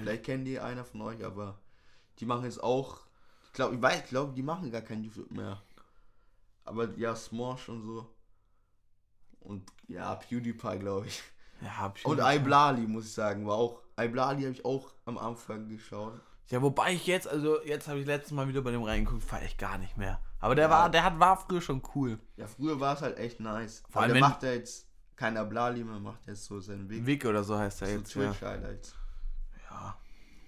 [0.00, 1.60] vielleicht kennen die einer von euch, aber
[2.18, 3.00] die machen jetzt auch.
[3.44, 5.60] Ich glaube, ich weiß, ich glaube, die machen gar kein YouTube mehr.
[6.64, 8.06] Aber ja, Smosh und so.
[9.40, 11.20] Und ja, PewDiePie, glaube ich.
[11.62, 13.80] Ja, hab ich Und Iblali, muss ich sagen, war auch.
[13.98, 16.20] Iblali habe ich auch am Anfang geschaut.
[16.48, 19.44] Ja, wobei ich jetzt, also jetzt habe ich letztes Mal wieder bei dem reingeguckt, feier
[19.44, 20.20] ich gar nicht mehr.
[20.40, 20.70] Aber der Ja.
[20.70, 22.18] war, der hat, war früher schon cool.
[22.36, 23.82] Ja, früher war es halt echt nice.
[23.90, 27.04] Vor allem, der macht ja jetzt kein Iblali mehr, macht jetzt so seinen Weg.
[27.06, 28.22] Vic oder so heißt er so jetzt, ja.
[28.32, 28.94] Twitch-Highlights.
[29.70, 29.96] Ja,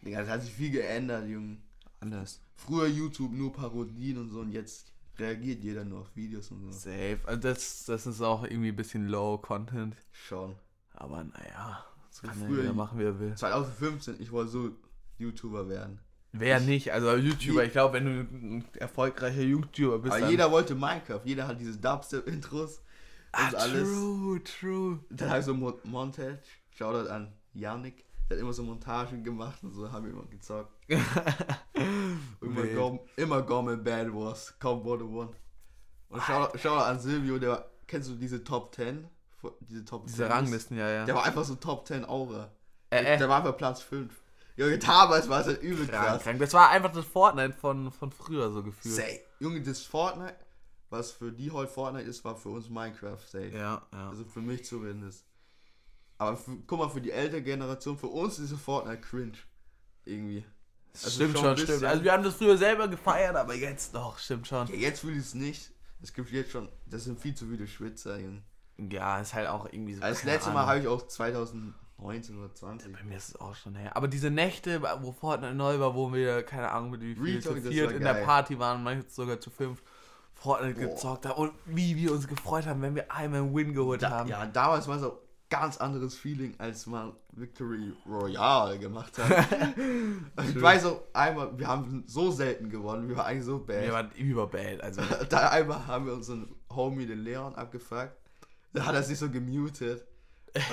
[0.05, 1.59] Digga, das hat sich viel geändert, Junge.
[2.01, 2.41] anders.
[2.57, 6.71] Früher YouTube nur Parodien und so und jetzt reagiert jeder nur auf Videos und so.
[6.73, 7.19] Safe.
[7.27, 9.95] Also das, das ist auch irgendwie ein bisschen low Content.
[10.11, 10.57] Schon.
[11.03, 13.35] Aber naja, das kann Früher- jeder machen, wie er will.
[13.35, 14.71] 2015, ich wollte so
[15.19, 15.99] YouTuber werden.
[16.31, 16.93] Wer nicht?
[16.93, 21.49] Also YouTuber, ich glaube, wenn du ein erfolgreicher YouTuber bist, Aber jeder wollte Minecraft, jeder
[21.49, 22.85] hat diese Dubstep-Intros und
[23.33, 23.83] ah, alles.
[23.89, 24.99] true, true.
[25.11, 26.39] Dann habe ich so Mo Montage,
[26.71, 30.73] Shoutout an Yannick, der hat immer so Montagen gemacht und so, haben wir immer gezockt.
[32.41, 32.67] Immer.
[32.67, 35.31] Gom, immer Gomme Bad Wars, kaum wurde one.
[36.09, 39.07] Und Shoutout, Shoutout an Silvio, der war, kennst du diese Top 10?
[39.61, 41.05] Diese Top Diese 10 Ranglisten, ja, ja.
[41.05, 42.51] Der war einfach so Top 10 Aura.
[42.91, 43.19] Äh, äh.
[43.19, 44.13] Der war einfach Platz 5.
[44.57, 46.23] Junge, damals war es halt übel Krank, krass.
[46.23, 46.39] krank.
[46.39, 48.95] Das war einfach das Fortnite von, von früher so gefühlt.
[48.95, 49.21] Safe.
[49.41, 50.37] Junge, das Fortnite,
[50.91, 53.49] was für die heute Fortnite ist, war für uns Minecraft safe.
[53.49, 54.11] Ja, ja.
[54.11, 55.25] Also für mich zumindest.
[56.19, 59.39] Aber für, guck mal, für die ältere Generation, für uns ist Fortnite cringe.
[60.05, 60.45] Irgendwie.
[60.93, 61.69] Also stimmt schon ein stimmt.
[61.69, 61.87] bisschen.
[61.87, 64.69] Also wir haben das früher selber gefeiert, aber jetzt doch, stimmt schon.
[64.69, 65.71] Ja, jetzt will ich es nicht.
[66.03, 68.43] Es gibt jetzt schon, das sind viel zu viele Schwitzer, Junge.
[68.91, 70.03] Ja, ist halt auch irgendwie so.
[70.03, 72.93] Also das letzte Mal habe ich auch 2019 oder 20.
[72.93, 73.97] Bei mir ist es auch schon her.
[73.97, 77.55] Aber diese Nächte, wo Fortnite neu war, wo wir, keine Ahnung, mit wie viel zu
[77.55, 78.25] viert in der geil.
[78.25, 79.83] Party waren, manchmal sogar zu fünf,
[80.35, 80.89] Fortnite Boah.
[80.89, 84.11] gezockt haben und wie wir uns gefreut haben, wenn wir einmal einen Win geholt Da,
[84.11, 84.29] haben.
[84.29, 85.19] ja, damals war es auch
[85.49, 89.47] ganz anderes Feeling, als man Victory Royale gemacht hat.
[90.49, 93.83] ich weiß auch einmal, wir haben so selten gewonnen, wir waren eigentlich so bad.
[93.83, 95.03] Wir waren überbad, also.
[95.29, 98.17] da einmal haben wir unseren Homie, den Leon, abgefuckt.
[98.73, 100.05] Da hat er sich so gemutet.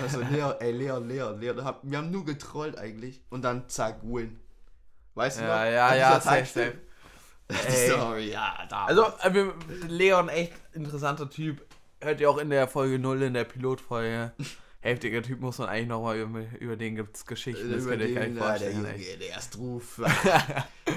[0.02, 1.58] Also Leon, ey Leon, Leon, Leon.
[1.84, 3.22] Wir haben nur getrollt eigentlich.
[3.30, 4.40] Und dann zack, win.
[5.16, 5.72] Weißt du Ja, noch?
[5.72, 6.74] ja, ja, safe,
[7.50, 7.90] Ey.
[7.90, 8.86] Story, ja, da.
[8.86, 9.08] Also,
[9.88, 11.66] Leon, echt interessanter Typ.
[12.00, 14.34] Hört ihr auch in der Folge 0, in der Pilotfolge.
[14.82, 18.06] Heftiger Typ muss man eigentlich nochmal über, über den gibt es Geschichten, das über ihr
[18.06, 18.76] euch gar den, nicht der vorstellen.
[18.78, 20.02] Junge, der ist drauf.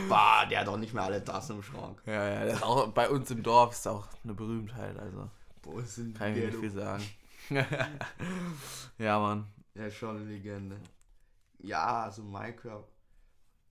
[0.09, 2.01] bah, der hat doch nicht mehr alle Tassen im Schrank.
[2.07, 5.31] Ja, ja, das ist auch bei uns im Dorf ist auch eine Berühmtheit, also
[5.63, 7.05] Boah, sind kann ich nicht viel sagen.
[8.99, 9.47] ja, Mann.
[9.75, 10.81] Ja, schon eine Legende.
[11.59, 12.85] Ja, also Minecraft.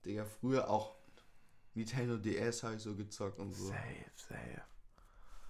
[0.04, 0.96] Digga, früher auch
[1.74, 3.68] Nintendo DS habe ich so gezockt und so.
[3.68, 4.62] Safe, safe.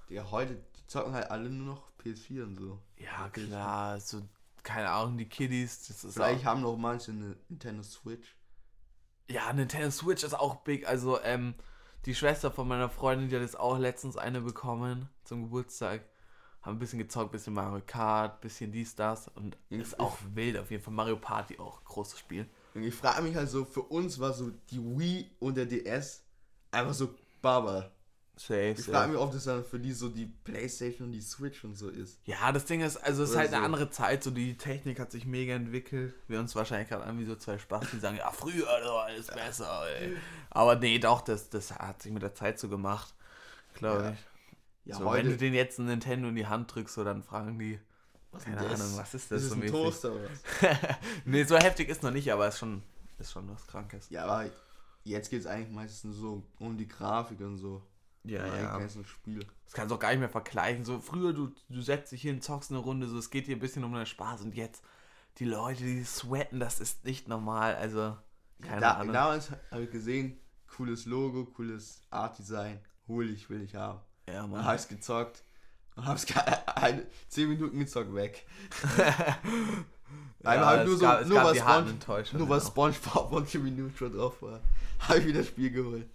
[0.09, 2.79] Digga, heute zocken halt alle nur noch PS4 und so.
[2.97, 4.23] Ja, klar, so,
[4.63, 8.37] keine Ahnung, die Kiddies, das ist Vielleicht auch, haben noch manche eine Nintendo Switch.
[9.29, 11.55] Ja, Nintendo Switch ist auch big, also, ähm,
[12.05, 16.05] die Schwester von meiner Freundin, die hat jetzt auch letztens eine bekommen zum Geburtstag.
[16.63, 20.71] Haben ein bisschen gezockt, bisschen Mario Kart, bisschen dies, das und ist auch wild auf
[20.71, 20.95] jeden Fall.
[20.95, 22.47] Mario Party auch, großes Spiel.
[22.75, 26.23] Und ich frage mich halt so, für uns war so die Wii und der DS
[26.71, 27.91] einfach so Baba.
[28.35, 31.65] Safe, Ich frage mich, ob das dann für die so die Playstation und die Switch
[31.65, 32.19] und so ist.
[32.25, 33.65] Ja, das Ding ist, also es ist Oder halt eine so.
[33.67, 36.15] andere Zeit, so die Technik hat sich mega entwickelt.
[36.29, 39.27] Wir uns wahrscheinlich gerade an wie so zwei Spaß, die sagen, ja, früher war alles
[39.27, 40.17] besser, ey.
[40.49, 43.13] Aber nee, doch, das, das hat sich mit der Zeit so gemacht,
[43.75, 44.11] glaube Ja.
[44.13, 44.19] ich.
[44.85, 47.59] Ja, so, wenn du denen jetzt ein Nintendo in die Hand drückst, so dann fragen
[47.59, 47.79] die,
[48.33, 48.81] was keine das?
[48.81, 49.73] Ahnung, was ist das Ist so ein mäßig?
[49.73, 50.41] Toaster oder was?
[51.25, 52.83] nee, so heftig ist noch nicht, aber ist schon,
[53.19, 54.09] ist schon was Krankes.
[54.11, 54.51] Ja, aber
[55.05, 57.83] jetzt geht es eigentlich meistens so um die Grafik und so.
[58.25, 58.79] Ja, ja.
[58.79, 59.45] ganzen Spiel.
[59.65, 60.85] Das kannst du auch gar nicht mehr vergleichen.
[60.85, 63.61] So früher, du, du setzt dich hin, zockst eine Runde, so es geht dir ein
[63.61, 64.83] bisschen um den Spaß und jetzt
[65.39, 67.75] die Leute, die sweaten, das ist nicht normal.
[67.75, 68.17] Also,
[68.61, 69.13] keine Da, Ahnung.
[69.13, 72.81] damals habe ich gesehen, cooles Logo, cooles Art-Design.
[73.09, 74.01] hol ich, will ich haben.
[74.33, 74.65] Ja, Dann Mann.
[74.65, 75.43] habe ich gezockt.
[75.95, 76.27] Und hab's
[76.75, 78.47] eine, 10 Minuten gezockt weg.
[80.45, 82.67] Einmal hab ich es nur so, gab- nur was die harten Spon Enttäuschungen nur was.
[82.67, 84.61] Spongebob und Jimmy Neutron drauf war.
[85.01, 86.09] Habe ich wieder das Spiel geholt.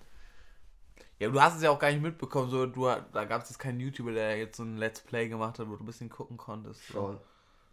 [1.19, 3.57] Ja, du hast es ja auch gar nicht mitbekommen, so, du, da gab es jetzt
[3.57, 6.37] keinen YouTuber, der jetzt so ein Let's Play gemacht hat, wo du ein bisschen gucken
[6.37, 6.85] konntest.
[6.87, 7.19] So.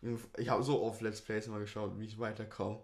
[0.02, 0.18] Schon.
[0.36, 2.78] Ich habe so oft Let's Plays immer geschaut, wie ich weiterkomme.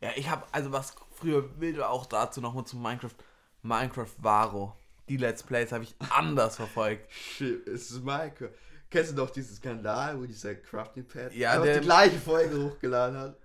[0.00, 3.14] Ja, ich habe, also was früher wild war, auch dazu nochmal zu Minecraft,
[3.62, 4.74] Minecraft Varo.
[5.08, 7.10] Die Let's Plays habe ich anders verfolgt.
[7.12, 8.50] Shit, es ist Minecraft.
[8.90, 13.18] Kennst du doch diesen Skandal, wo dieser Crafting Pad Ja, der- die gleiche Folge hochgeladen
[13.18, 13.36] hat?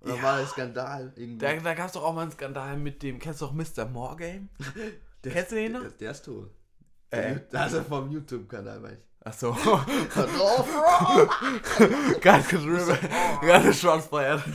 [0.00, 0.22] Dann Ja.
[0.22, 1.38] war der Skandal irgendwie.
[1.38, 3.84] Da, da gab es doch auch mal einen Skandal mit dem, kennst du auch Mr.
[3.86, 4.48] Morgame?
[5.24, 5.80] der, kennst du den noch?
[5.82, 6.50] Der, der ist tot.
[7.10, 7.36] Äh.
[7.50, 8.98] Das ist vom YouTube-Kanal, weiß ich.
[9.26, 9.52] Achso,
[12.20, 12.98] ganz geschrieben,
[13.46, 14.42] ganz Shotsfeuer.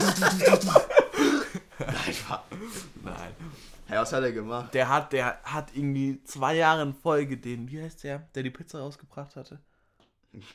[1.78, 2.44] Nein, war.
[3.02, 3.34] Nein.
[3.86, 4.72] Hey, was hat er gemacht?
[4.74, 8.50] Der hat, der hat irgendwie zwei Jahre in Folge den, wie heißt der, der die
[8.50, 9.60] Pizza rausgebracht hatte?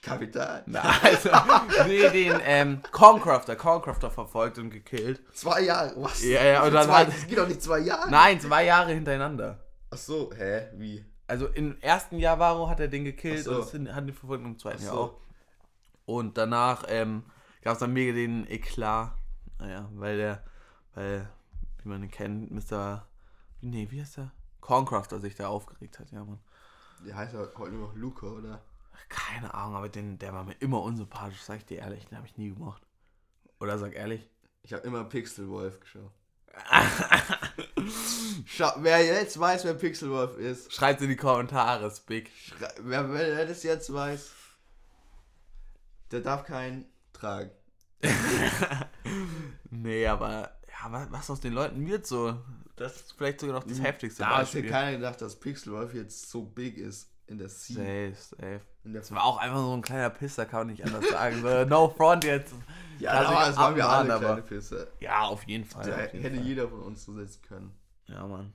[0.02, 0.64] Kapital.
[0.66, 1.30] Na, also,
[1.88, 5.22] nee, den ähm, Corncrafter, Corncrafter verfolgt und gekillt.
[5.34, 6.22] Zwei Jahre, was?
[6.24, 8.10] Ja, ja, und dann zwei, hat- Das geht doch nicht zwei Jahre.
[8.12, 9.64] Nein, zwei Jahre hintereinander.
[9.92, 10.68] Ach so, hä?
[10.74, 11.06] Wie?
[11.28, 13.62] Also im ersten Jahr Varo hat er den gekillt so.
[13.64, 15.00] und hat ihn verfolgt und im zweiten Ach Jahr so.
[15.02, 15.22] auch.
[16.06, 17.24] Und danach ähm,
[17.62, 19.12] gab es dann mega den Eklat.
[19.60, 20.44] Naja, weil der,
[20.96, 21.30] weil,
[21.84, 23.06] wie man ihn kennt, Mr.
[23.62, 24.32] Nee, wie heißt der?
[24.62, 26.40] Corncrafter sich da aufgeregt hat, ja, Mann.
[27.06, 28.62] Der heißt ja heute nur noch Luca, oder?
[29.08, 32.28] Keine Ahnung, aber den, der war mir immer unsympathisch, sag ich dir ehrlich, den habe
[32.28, 32.82] ich nie gemocht.
[33.60, 34.30] Oder sag ehrlich.
[34.62, 36.12] Ich habe immer Pixelwolf geschaut.
[38.46, 43.64] Schau, wer jetzt weiß, wer Pixelwolf ist, Schreibt in die Kommentare, schrei- wer, wer das
[43.64, 44.32] jetzt weiß,
[46.12, 47.52] der darf keinen tragen.
[49.72, 52.40] Nee, aber ja, wa- was aus den Leuten wird so?
[52.80, 54.70] Das ist vielleicht sogar noch das heftigste Da hat sich Beispiel.
[54.72, 58.14] keiner gedacht, dass Pixelwolf jetzt so big ist in der Scene.
[58.16, 58.62] Safe, safe.
[58.86, 61.42] Der Das war auch einfach so ein kleiner Pisser, kann man nicht anders sagen.
[61.42, 62.54] So, no front jetzt.
[63.00, 64.88] ja, aber es waren wir alle kleine aber- Pisser.
[65.00, 65.86] Ja, auf jeden Fall.
[65.86, 66.46] Da jeden hätte Fall.
[66.46, 67.72] jeder von uns so setzen können.
[68.08, 68.54] Ja, Mann.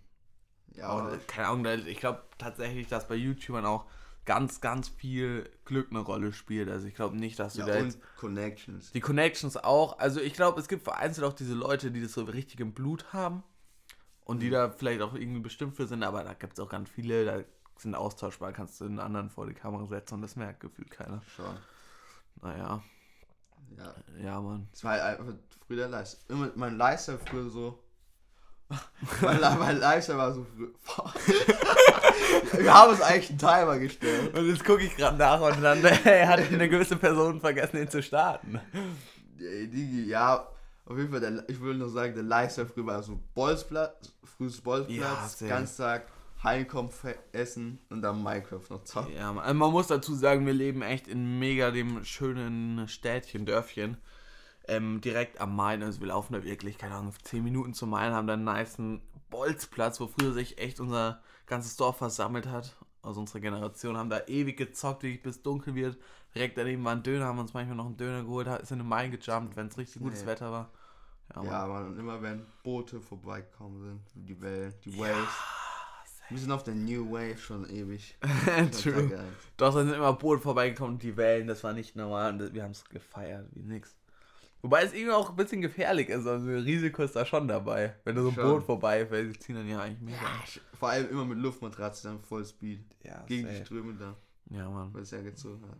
[0.74, 3.84] Ja, Aber, keine Ahnung, ich glaube tatsächlich, dass bei YouTubern auch
[4.24, 6.68] ganz, ganz viel Glück eine Rolle spielt.
[6.68, 8.90] Also ich glaube nicht, dass du ja, da jetzt Connections.
[8.90, 9.98] Die Connections auch.
[10.00, 13.12] Also ich glaube, es gibt vereinzelt auch diese Leute, die das so richtig im Blut
[13.12, 13.44] haben
[14.24, 14.40] und Mhm.
[14.40, 17.24] die da vielleicht auch irgendwie bestimmt für sind, aber da gibt es auch ganz viele,
[17.24, 17.38] da
[17.76, 21.22] sind austauschbar, kannst du einen anderen vor die Kamera setzen und das merkt gefühlt keiner.
[21.36, 21.56] Schon.
[22.42, 22.82] Naja,
[23.78, 23.94] Ja.
[24.22, 24.68] ja, Mann.
[24.72, 25.34] Es war halt einfach
[25.66, 26.18] früher der Leiste.
[26.32, 27.78] Immer mein Leister früher so.
[29.20, 30.72] mein, mein Leister war so früh.
[32.62, 34.34] Wir haben uns eigentlich einen Timer gestellt.
[34.36, 38.02] Und jetzt gucke ich gerade nach und dann hat eine gewisse Person vergessen, ihn zu
[38.02, 38.60] starten.
[39.38, 40.48] Ja,
[40.86, 44.58] auf jeden Fall, der, ich will nur sagen, der Leister früher war so Bolzplatz, frühes
[44.58, 45.48] Ja, Bolzplatz, safe.
[45.48, 46.06] ganz Tag
[46.42, 46.90] heimkommen,
[47.32, 49.14] essen und dann Minecraft noch zocken.
[49.14, 53.46] Ja, man, also man muss dazu sagen, wir leben echt in mega dem schönen Städtchen,
[53.46, 53.96] Dörfchen.
[54.66, 58.12] Ähm, direkt am Main, also wir laufen da wirklich, keine Ahnung, 10 Minuten zum Main,
[58.12, 62.76] haben dann einen niceen Bolzplatz, wo früher sich echt unser ganzes Dorf versammelt hat.
[63.02, 65.98] Aus unserer Generation haben da ewig gezockt, wirklich bis dunkel wird.
[66.34, 68.88] Direkt daneben war ein Döner, haben uns manchmal noch einen Döner geholt, ist in den
[68.88, 70.26] Main gejumpt, wenn es richtig gutes Nee.
[70.28, 70.70] Wetter war.
[71.34, 71.46] Ja, Mann.
[71.52, 75.34] Ja, Mann, und immer wenn Boote vorbeigekommen sind, die Wellen, die Waves.
[76.30, 78.16] Wir sind auf der New Wave schon ewig.
[78.82, 79.18] True.
[79.56, 82.62] Doch, dann sind immer Boote vorbeigekommen und die Wellen, das war nicht normal und wir
[82.62, 83.94] haben es gefeiert wie nix.
[84.62, 87.94] Wobei es irgendwie auch ein bisschen gefährlich ist, also Risiko ist da schon dabei.
[88.04, 88.44] Wenn du so ein Schon.
[88.44, 90.14] Boot vorbeifällst, die ziehen dann ja eigentlich mehr.
[90.14, 92.80] Ja, vor allem immer mit Luftmatratze, dann voll Speed.
[93.02, 93.66] Ja, Gegen die safe.
[93.66, 94.16] Ströme da,
[94.50, 94.92] ja, Mann.
[94.94, 95.76] weil es ja gezogen hat.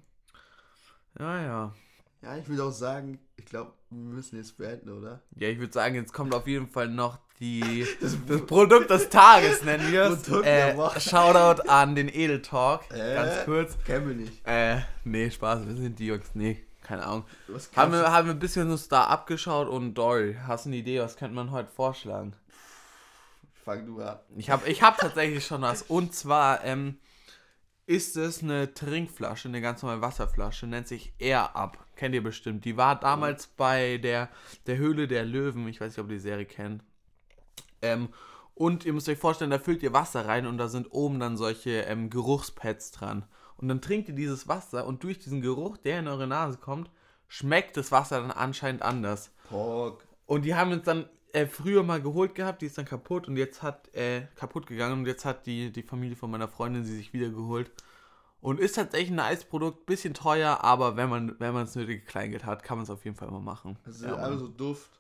[1.19, 1.75] Ja, ja.
[2.23, 5.21] Ja, ich würde auch sagen, ich glaube, wir müssen jetzt beenden, oder?
[5.37, 9.63] Ja, ich würde sagen, jetzt kommt auf jeden Fall noch die, das, Produkt des Tages,
[9.63, 10.29] nennen wir es.
[10.29, 10.75] Äh.
[11.01, 13.15] Shoutout an den Edel Talk, Äh?
[13.15, 13.79] ganz kurz.
[13.85, 14.47] Kennen wir nicht.
[14.47, 17.25] Äh, nee, Spaß, wir sind die Jungs, nee, keine Ahnung.
[17.77, 21.01] Haben wir, haben wir ein bisschen uns da abgeschaut und Dory, hast du eine Idee,
[21.01, 22.35] was könnte man heute vorschlagen?
[23.65, 24.19] Fang du an.
[24.37, 25.83] Ich habe ich hab tatsächlich schon was.
[25.83, 26.99] Und zwar ähm,
[27.87, 31.79] ist es eine Trinkflasche, eine ganz normale Wasserflasche, nennt sich Air Up.
[31.97, 32.65] Kennt ihr bestimmt.
[32.65, 34.31] Die war damals bei der,
[34.67, 35.69] der Höhle der Löwen.
[35.69, 36.83] Ich weiß nicht, ob ihr die Serie kennt.
[37.83, 38.09] Ähm,
[38.55, 41.37] und ihr müsst euch vorstellen, da füllt ihr Wasser rein und da sind oben dann
[41.37, 43.25] solche ähm, Geruchspads dran.
[43.57, 46.91] Und dann trinkt ihr dieses Wasser und durch diesen Geruch, der in eure Nase kommt,
[47.29, 49.31] schmeckt das Wasser dann anscheinend anders.
[49.49, 50.07] Pork.
[50.27, 53.37] Und die haben uns dann äh, früher mal geholt gehabt, die ist dann kaputt und
[53.37, 56.97] jetzt hat, äh, kaputt gegangen und jetzt hat die, die Familie von meiner Freundin sie
[56.97, 57.71] sich wieder geholt.
[58.41, 62.45] Und ist tatsächlich ein Eisprodukt, bisschen teuer, aber wenn man wenn man das nötige Kleingeld
[62.45, 63.79] hat, kann man es auf jeden Fall mal machen.
[63.87, 64.39] Also ja, einfach Mann.
[64.39, 64.91] so Duft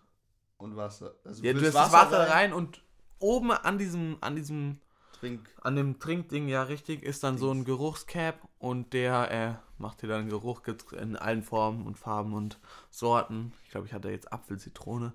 [0.57, 1.14] und Wasser.
[1.24, 2.82] Also ja, du hast das Wasser rein und
[3.18, 4.80] oben an diesem, an diesem
[5.20, 5.49] Trink.
[5.61, 10.09] An dem Trinkding, ja richtig, ist dann so ein Geruchscap und der äh, macht dir
[10.09, 10.62] dann Geruch
[10.99, 12.59] in allen Formen und Farben und
[12.91, 13.53] Sorten.
[13.64, 15.12] Ich glaube, ich hatte jetzt Apfel, Zitrone.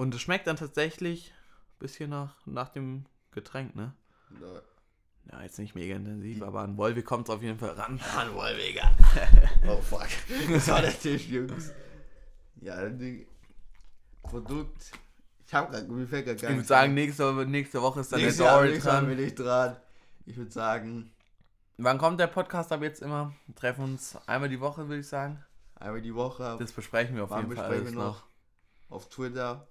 [0.00, 1.30] Und es schmeckt dann tatsächlich
[1.74, 3.92] ein bisschen nach, nach dem Getränk, ne?
[4.40, 4.62] Ja.
[5.30, 8.00] Ja, jetzt nicht mega intensiv, aber an Volvi kommt es auf jeden Fall ran.
[8.16, 8.90] An Wolviger.
[9.68, 10.08] oh fuck.
[10.48, 11.72] Das war der Tisch, Jungs.
[12.62, 13.26] Ja, das Ding.
[14.22, 14.90] Produkt.
[15.46, 18.20] Ich hab grad, mir fällt grad gar Ich würde sagen, nächste, nächste Woche ist dann
[18.20, 19.06] nächstes der Dory dran.
[19.06, 19.76] bin ich dran.
[20.24, 21.12] Ich würde sagen,
[21.76, 23.34] Wann kommt der Podcast ab jetzt immer?
[23.46, 25.44] Wir treffen uns einmal die Woche, würde ich sagen.
[25.74, 28.24] einmal die Woche Das besprechen wir auf jeden Fall wir noch.
[28.88, 29.66] auf Twitter.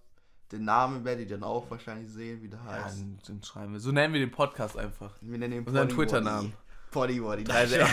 [0.51, 2.99] Den Namen werdet ihr dann auch wahrscheinlich sehen, wie der Ja, heißt.
[2.99, 3.79] den, den schreiben wir.
[3.79, 5.11] So nennen wir den Podcast einfach.
[5.21, 6.53] Wir nennen ihn Unseren Twitter-Namen.
[6.91, 7.43] Poddy Woddy.
[7.43, 7.77] Drei, Drei,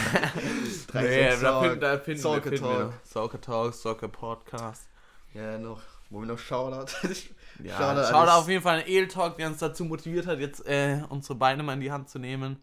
[0.87, 2.91] drei, Nee, da finden, da finden, Soccer finden wir Talk.
[2.93, 3.05] noch.
[3.05, 4.89] Soccer Talk, Soccer Podcast.
[5.35, 5.83] Ja, noch.
[6.09, 6.93] Wo wir noch Shoutout.
[7.63, 11.01] Ja, Shoutout auf jeden Fall an El Talk, der uns dazu motiviert hat, jetzt äh,
[11.09, 12.63] unsere Beine mal in die Hand zu nehmen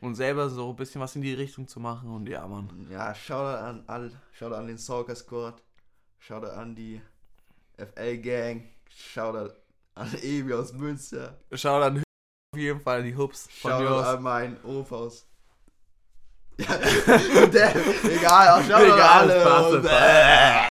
[0.00, 2.10] und selber so ein bisschen was in die Richtung zu machen.
[2.12, 2.68] Und ja, Mann.
[2.90, 5.62] Ja, Shoutout an all, Shoutout an den Soccer Squad.
[6.18, 7.00] Shoutout an die
[7.76, 8.64] FL Gang.
[8.96, 9.52] Shoutout
[9.94, 11.38] an Ebi aus Münster.
[11.52, 12.02] Shoutout an
[12.54, 15.26] auf jeden Fall an die Hubs Shoutout an meinen Opa aus.
[16.58, 16.76] Ja,
[17.46, 17.74] der,
[18.04, 20.68] egal, auch Shoutout Egal, an alle.